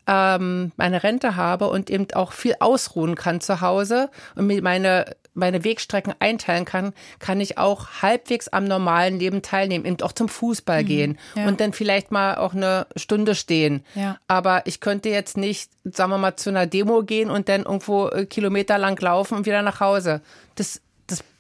ähm, 0.07 0.73
meine 0.77 1.03
Rente 1.03 1.37
habe 1.37 1.69
und 1.69 1.90
eben 1.90 2.07
auch 2.14 2.33
viel 2.33 2.57
ausruhen 2.61 3.14
kann 3.14 3.40
zu 3.40 3.61
Hause 3.61 4.11
und 4.35 4.47
mir 4.47 4.62
meine 4.62 5.07
meine 5.35 5.64
Wegstrecken 5.64 6.14
einteilen 6.21 6.64
kann, 6.64 6.95
kann 7.19 7.40
ich 7.40 7.59
auch 7.59 8.03
halbwegs 8.03 8.49
am 8.49 8.64
normalen 8.64 9.19
Leben 9.19 9.43
teilnehmen, 9.43 9.85
eben 9.85 10.01
auch 10.01 10.12
zum 10.12 10.29
Fußball 10.29 10.83
mhm, 10.83 10.87
gehen 10.87 11.19
ja. 11.35 11.47
und 11.47 11.61
dann 11.61 11.73
vielleicht 11.73 12.12
mal 12.12 12.37
auch 12.37 12.55
eine 12.55 12.87
Stunde 12.97 13.35
stehen. 13.35 13.85
Ja. 13.95 14.19
Aber 14.29 14.62
ich 14.67 14.81
könnte 14.81 15.09
jetzt 15.09 15.37
nicht, 15.37 15.71
sagen 15.85 16.11
wir 16.11 16.19
mal, 16.19 16.37
zu 16.37 16.51
einer 16.51 16.67
Demo 16.67 17.03
gehen 17.03 17.31
und 17.31 17.49
dann 17.49 17.64
irgendwo 17.64 18.09
äh, 18.09 18.27
Kilometer 18.27 18.79
lang 18.79 19.01
laufen 19.01 19.37
und 19.37 19.47
wieder 19.47 19.62
nach 19.62 19.81
Hause. 19.81 20.23
Das 20.55 20.81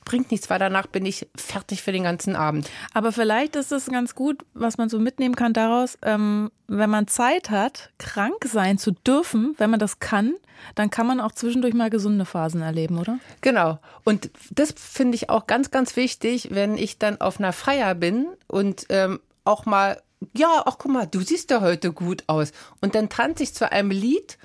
bringt 0.04 0.30
nichts, 0.30 0.50
weil 0.50 0.58
danach 0.58 0.86
bin 0.86 1.06
ich 1.06 1.28
fertig 1.36 1.82
für 1.82 1.92
den 1.92 2.04
ganzen 2.04 2.36
Abend. 2.36 2.70
Aber 2.92 3.12
vielleicht 3.12 3.56
ist 3.56 3.72
es 3.72 3.86
ganz 3.86 4.14
gut, 4.14 4.44
was 4.54 4.78
man 4.78 4.88
so 4.88 4.98
mitnehmen 4.98 5.36
kann 5.36 5.52
daraus, 5.52 5.98
ähm, 6.02 6.50
wenn 6.66 6.90
man 6.90 7.08
Zeit 7.08 7.50
hat, 7.50 7.90
krank 7.98 8.44
sein 8.44 8.78
zu 8.78 8.92
dürfen, 8.92 9.54
wenn 9.58 9.70
man 9.70 9.80
das 9.80 9.98
kann, 9.98 10.34
dann 10.74 10.90
kann 10.90 11.06
man 11.06 11.20
auch 11.20 11.32
zwischendurch 11.32 11.74
mal 11.74 11.90
gesunde 11.90 12.24
Phasen 12.24 12.62
erleben, 12.62 12.98
oder? 12.98 13.18
Genau. 13.40 13.78
Und 14.04 14.30
das 14.50 14.74
finde 14.76 15.16
ich 15.16 15.30
auch 15.30 15.46
ganz, 15.46 15.70
ganz 15.70 15.96
wichtig, 15.96 16.48
wenn 16.52 16.76
ich 16.76 16.98
dann 16.98 17.20
auf 17.20 17.38
einer 17.38 17.52
Feier 17.52 17.94
bin 17.94 18.26
und 18.46 18.86
ähm, 18.88 19.20
auch 19.44 19.66
mal, 19.66 20.00
ja, 20.34 20.62
ach 20.64 20.76
guck 20.78 20.92
mal, 20.92 21.06
du 21.06 21.20
siehst 21.20 21.50
ja 21.50 21.60
heute 21.60 21.92
gut 21.92 22.24
aus. 22.26 22.52
Und 22.80 22.94
dann 22.94 23.08
tanze 23.08 23.42
ich 23.42 23.54
zu 23.54 23.70
einem 23.70 23.90
Lied. 23.90 24.38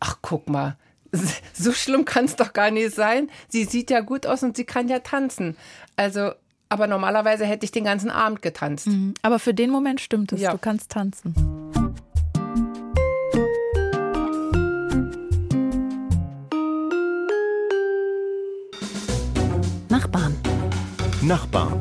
Ach, 0.00 0.18
guck 0.22 0.48
mal, 0.48 0.76
so 1.52 1.72
schlimm 1.72 2.04
kann 2.04 2.24
es 2.24 2.36
doch 2.36 2.52
gar 2.52 2.70
nicht 2.70 2.94
sein. 2.94 3.30
Sie 3.48 3.64
sieht 3.64 3.90
ja 3.90 4.00
gut 4.00 4.26
aus 4.26 4.42
und 4.42 4.56
sie 4.56 4.64
kann 4.64 4.88
ja 4.88 5.00
tanzen. 5.00 5.56
Also, 5.96 6.32
aber 6.68 6.86
normalerweise 6.86 7.44
hätte 7.44 7.64
ich 7.64 7.72
den 7.72 7.84
ganzen 7.84 8.10
Abend 8.10 8.42
getanzt. 8.42 8.86
Mhm. 8.86 9.14
Aber 9.22 9.38
für 9.38 9.54
den 9.54 9.70
Moment 9.70 10.00
stimmt 10.00 10.32
es, 10.32 10.40
ja. 10.40 10.52
du 10.52 10.58
kannst 10.58 10.90
tanzen. 10.90 11.34
Nachbarn. 19.88 20.36
Nachbarn. 21.22 21.80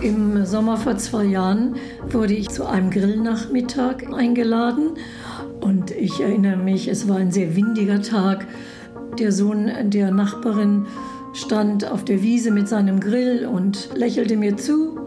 Im 0.00 0.44
Sommer 0.44 0.76
vor 0.76 0.98
zwei 0.98 1.24
Jahren 1.24 1.76
wurde 2.10 2.34
ich 2.34 2.50
zu 2.50 2.66
einem 2.66 2.90
Grillnachmittag 2.90 4.12
eingeladen 4.12 4.98
und 5.64 5.90
ich 5.92 6.20
erinnere 6.20 6.58
mich, 6.58 6.88
es 6.88 7.08
war 7.08 7.16
ein 7.16 7.30
sehr 7.30 7.56
windiger 7.56 8.02
Tag. 8.02 8.46
Der 9.18 9.32
Sohn 9.32 9.70
der 9.84 10.10
Nachbarin 10.10 10.84
stand 11.32 11.90
auf 11.90 12.04
der 12.04 12.22
Wiese 12.22 12.50
mit 12.50 12.68
seinem 12.68 13.00
Grill 13.00 13.46
und 13.46 13.88
lächelte 13.94 14.36
mir 14.36 14.58
zu. 14.58 14.98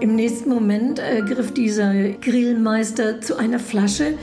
Im 0.00 0.16
nächsten 0.16 0.48
Moment 0.48 0.98
äh, 0.98 1.20
griff 1.20 1.52
dieser 1.52 1.92
Grillmeister 1.92 3.20
zu 3.20 3.36
einer 3.36 3.58
Flasche 3.58 4.14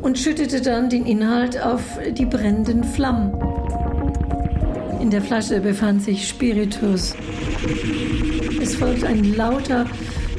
und 0.00 0.16
schüttete 0.16 0.60
dann 0.60 0.88
den 0.88 1.06
Inhalt 1.06 1.60
auf 1.60 1.82
die 2.16 2.26
brennenden 2.26 2.84
Flammen. 2.84 3.34
In 5.00 5.10
der 5.10 5.22
Flasche 5.22 5.60
befand 5.60 6.04
sich 6.04 6.28
Spiritus. 6.28 7.16
Es 8.62 8.76
folgte 8.76 9.08
ein 9.08 9.34
lauter 9.34 9.86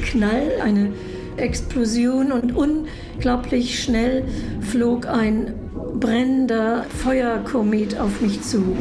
Knall, 0.02 0.50
eine 0.64 0.92
Explosion 1.36 2.32
und 2.32 2.56
unglaublich 3.16 3.82
schnell 3.82 4.24
flog 4.60 5.06
ein 5.06 5.54
brennender 5.98 6.84
Feuerkomet 7.02 7.98
auf 7.98 8.20
mich 8.20 8.42
zu. 8.42 8.76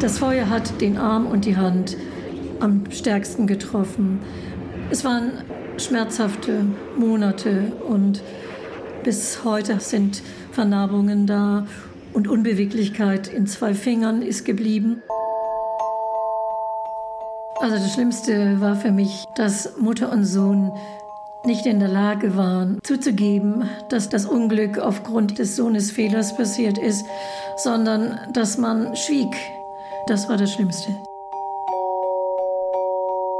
Das 0.00 0.18
Feuer 0.18 0.50
hat 0.50 0.82
den 0.82 0.98
Arm 0.98 1.26
und 1.26 1.46
die 1.46 1.56
Hand 1.56 1.96
am 2.60 2.84
stärksten 2.90 3.46
getroffen. 3.46 4.20
Es 4.90 5.02
waren 5.02 5.32
schmerzhafte 5.78 6.66
Monate 6.98 7.72
und 7.88 8.22
bis 9.02 9.42
heute 9.42 9.80
sind 9.80 10.22
Vernarbungen 10.52 11.26
da 11.26 11.66
und 12.12 12.28
Unbeweglichkeit 12.28 13.28
in 13.28 13.46
zwei 13.46 13.72
Fingern 13.72 14.20
ist 14.20 14.44
geblieben. 14.44 15.02
Also 17.62 17.76
das 17.76 17.94
Schlimmste 17.94 18.60
war 18.60 18.76
für 18.76 18.92
mich, 18.92 19.24
dass 19.36 19.78
Mutter 19.78 20.12
und 20.12 20.24
Sohn 20.26 20.70
nicht 21.46 21.66
in 21.66 21.78
der 21.78 21.88
Lage 21.88 22.36
waren, 22.36 22.78
zuzugeben, 22.82 23.68
dass 23.88 24.08
das 24.08 24.26
Unglück 24.26 24.78
aufgrund 24.78 25.38
des 25.38 25.56
Sohnes 25.56 25.90
Fehlers 25.90 26.36
passiert 26.36 26.78
ist, 26.78 27.04
sondern 27.56 28.18
dass 28.32 28.58
man 28.58 28.96
schwieg. 28.96 29.34
Das 30.06 30.28
war 30.28 30.36
das 30.36 30.52
Schlimmste. 30.52 30.90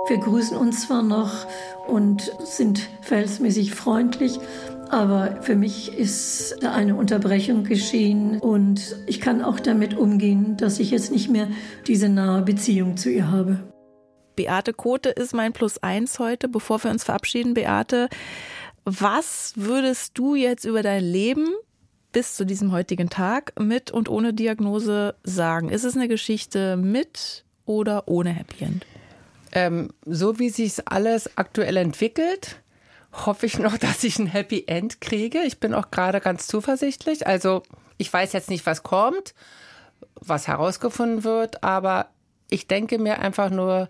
Wir 0.07 0.19
grüßen 0.19 0.57
uns 0.57 0.87
zwar 0.87 1.03
noch 1.03 1.47
und 1.89 2.31
sind 2.45 2.89
verhältnismäßig 3.01 3.75
freundlich, 3.75 4.39
aber 4.91 5.39
für 5.41 5.57
mich 5.57 5.97
ist 5.97 6.63
eine 6.65 6.95
Unterbrechung 6.95 7.65
geschehen 7.65 8.39
und 8.39 8.97
ich 9.07 9.21
kann 9.21 9.43
auch 9.43 9.59
damit 9.59 9.97
umgehen, 9.97 10.57
dass 10.59 10.79
ich 10.79 10.91
jetzt 10.91 11.11
nicht 11.11 11.31
mehr 11.31 11.49
diese 11.87 12.09
nahe 12.11 12.43
Beziehung 12.43 12.97
zu 12.99 13.11
ihr 13.11 13.31
habe. 13.31 13.61
Beate 14.37 14.73
Kote 14.73 15.11
ist 15.11 15.35
mein 15.35 15.53
Plus 15.53 15.83
eins 15.83 16.19
heute. 16.19 16.49
Bevor 16.49 16.83
wir 16.83 16.91
uns 16.91 17.05
verabschieden, 17.05 17.55
Beate, 17.55 18.09
was 18.85 19.53
würdest 19.57 20.19
du 20.19 20.35
jetzt 20.35 20.65
über 20.65 20.83
dein 20.83 21.03
Leben 21.03 21.49
bis 22.13 22.37
zu 22.37 22.45
diesem 22.45 22.73
heutigen 22.73 23.11
Tag 23.11 23.59
mit 23.59 23.91
und 23.91 24.09
ohne 24.09 24.35
Diagnose 24.35 25.15
sagen? 25.23 25.69
Ist 25.69 25.85
es 25.85 25.97
eine 25.97 26.09
Geschichte 26.09 26.77
mit 26.77 27.45
oder 27.67 28.09
ohne 28.09 28.31
Happy 28.31 28.65
End? 28.65 28.87
Ähm, 29.53 29.91
so 30.05 30.39
wie 30.39 30.51
sich 30.51 30.75
alles 30.87 31.37
aktuell 31.37 31.77
entwickelt, 31.77 32.61
hoffe 33.13 33.47
ich 33.47 33.59
noch, 33.59 33.79
dass 33.79 34.05
ich 34.05 34.19
ein 34.19 34.27
Happy 34.27 34.65
End 34.67 35.01
kriege. 35.01 35.41
Ich 35.43 35.61
bin 35.61 35.75
auch 35.75 35.91
gerade 35.91 36.21
ganz 36.21 36.47
zuversichtlich. 36.47 37.27
Also 37.27 37.63
ich 37.97 38.13
weiß 38.13 38.33
jetzt 38.33 38.51
nicht, 38.51 38.67
was 38.67 38.83
kommt, 38.83 39.35
was 40.21 40.49
herausgefunden 40.49 41.25
wird, 41.25 41.63
aber 41.63 42.09
ich 42.51 42.67
denke 42.67 42.99
mir 42.99 43.21
einfach 43.21 43.51
nur, 43.51 43.89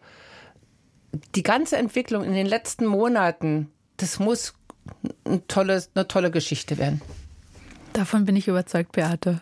die 1.34 1.42
ganze 1.42 1.76
Entwicklung 1.76 2.24
in 2.24 2.34
den 2.34 2.46
letzten 2.46 2.86
Monaten, 2.86 3.70
das 3.96 4.18
muss 4.18 4.54
eine 5.24 5.46
tolle, 5.46 5.82
eine 5.94 6.08
tolle 6.08 6.30
Geschichte 6.30 6.78
werden. 6.78 7.00
Davon 7.92 8.24
bin 8.24 8.36
ich 8.36 8.48
überzeugt, 8.48 8.92
Beate. 8.92 9.40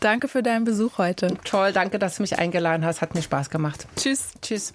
Danke 0.00 0.28
für 0.28 0.42
deinen 0.42 0.64
Besuch 0.64 0.98
heute. 0.98 1.36
Toll, 1.44 1.72
danke, 1.72 1.98
dass 1.98 2.16
du 2.16 2.22
mich 2.22 2.38
eingeladen 2.38 2.84
hast. 2.84 3.00
Hat 3.00 3.14
mir 3.14 3.22
Spaß 3.22 3.50
gemacht. 3.50 3.86
Tschüss. 3.96 4.32
Tschüss. 4.40 4.72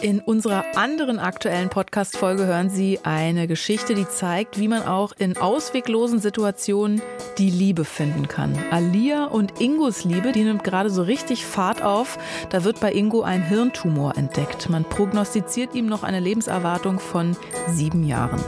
In 0.00 0.20
unserer 0.20 0.64
anderen 0.76 1.18
aktuellen 1.18 1.70
Podcast-Folge 1.70 2.46
hören 2.46 2.70
Sie 2.70 3.00
eine 3.02 3.48
Geschichte, 3.48 3.96
die 3.96 4.06
zeigt, 4.08 4.56
wie 4.60 4.68
man 4.68 4.82
auch 4.82 5.12
in 5.18 5.36
ausweglosen 5.36 6.20
Situationen 6.20 7.02
die 7.36 7.50
Liebe 7.50 7.84
finden 7.84 8.28
kann. 8.28 8.56
Alia 8.70 9.24
und 9.24 9.60
Ingos 9.60 10.04
Liebe, 10.04 10.30
die 10.30 10.44
nimmt 10.44 10.62
gerade 10.62 10.90
so 10.90 11.02
richtig 11.02 11.44
Fahrt 11.44 11.82
auf. 11.82 12.16
Da 12.50 12.62
wird 12.62 12.78
bei 12.78 12.92
Ingo 12.92 13.22
ein 13.22 13.42
Hirntumor 13.42 14.16
entdeckt. 14.16 14.70
Man 14.70 14.84
prognostiziert 14.84 15.74
ihm 15.74 15.86
noch 15.86 16.04
eine 16.04 16.20
Lebenserwartung 16.20 17.00
von 17.00 17.36
sieben 17.66 18.04
Jahren. 18.04 18.40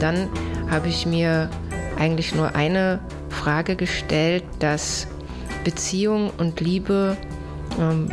Dann 0.00 0.30
habe 0.70 0.88
ich 0.88 1.04
mir 1.04 1.50
eigentlich 1.98 2.34
nur 2.34 2.54
eine 2.54 3.00
Frage 3.28 3.76
gestellt, 3.76 4.44
dass 4.60 5.06
Beziehung 5.62 6.30
und 6.38 6.60
Liebe 6.60 7.18
ähm, 7.78 8.08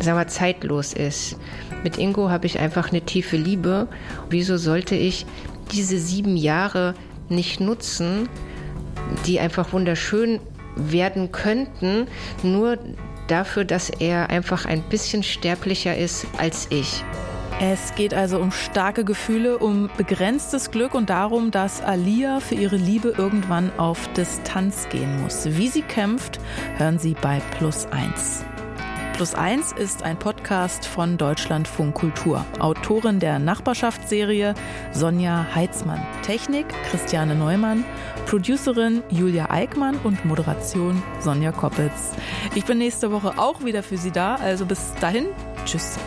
sagen 0.00 0.18
wir, 0.18 0.28
zeitlos 0.28 0.92
ist. 0.92 1.36
Mit 1.84 1.98
Ingo 1.98 2.30
habe 2.30 2.46
ich 2.46 2.58
einfach 2.58 2.90
eine 2.90 3.02
tiefe 3.02 3.36
Liebe. 3.36 3.88
Wieso 4.30 4.56
sollte 4.56 4.94
ich 4.94 5.26
diese 5.72 5.98
sieben 5.98 6.36
Jahre 6.36 6.94
nicht 7.28 7.60
nutzen, 7.60 8.28
die 9.26 9.40
einfach 9.40 9.72
wunderschön 9.72 10.40
werden 10.76 11.32
könnten, 11.32 12.06
nur 12.42 12.78
dafür, 13.26 13.64
dass 13.64 13.90
er 13.90 14.30
einfach 14.30 14.64
ein 14.64 14.82
bisschen 14.82 15.22
sterblicher 15.22 15.96
ist 15.96 16.26
als 16.38 16.68
ich. 16.70 17.04
Es 17.60 17.96
geht 17.96 18.14
also 18.14 18.38
um 18.38 18.52
starke 18.52 19.04
Gefühle, 19.04 19.58
um 19.58 19.90
begrenztes 19.96 20.70
Glück 20.70 20.94
und 20.94 21.10
darum, 21.10 21.50
dass 21.50 21.82
Alia 21.82 22.38
für 22.38 22.54
ihre 22.54 22.76
Liebe 22.76 23.14
irgendwann 23.18 23.72
auf 23.78 24.08
Distanz 24.12 24.88
gehen 24.90 25.20
muss. 25.22 25.44
Wie 25.44 25.66
sie 25.66 25.82
kämpft, 25.82 26.38
hören 26.76 27.00
Sie 27.00 27.16
bei 27.20 27.40
Plus 27.58 27.86
1. 27.86 28.44
Plus 29.18 29.34
eins 29.34 29.72
ist 29.72 30.04
ein 30.04 30.16
Podcast 30.16 30.86
von 30.86 31.18
Deutschlandfunk 31.18 31.92
Kultur. 31.92 32.46
Autorin 32.60 33.18
der 33.18 33.40
Nachbarschaftsserie 33.40 34.54
Sonja 34.92 35.44
Heitzmann. 35.56 36.06
Technik 36.22 36.68
Christiane 36.88 37.34
Neumann. 37.34 37.84
Producerin 38.26 39.02
Julia 39.10 39.50
Eickmann 39.50 39.98
und 40.04 40.24
Moderation 40.24 41.02
Sonja 41.18 41.50
Koppitz. 41.50 42.12
Ich 42.54 42.64
bin 42.64 42.78
nächste 42.78 43.10
Woche 43.10 43.40
auch 43.40 43.64
wieder 43.64 43.82
für 43.82 43.96
Sie 43.96 44.12
da, 44.12 44.36
also 44.36 44.66
bis 44.66 44.94
dahin. 45.00 45.26
Tschüss. 45.64 45.98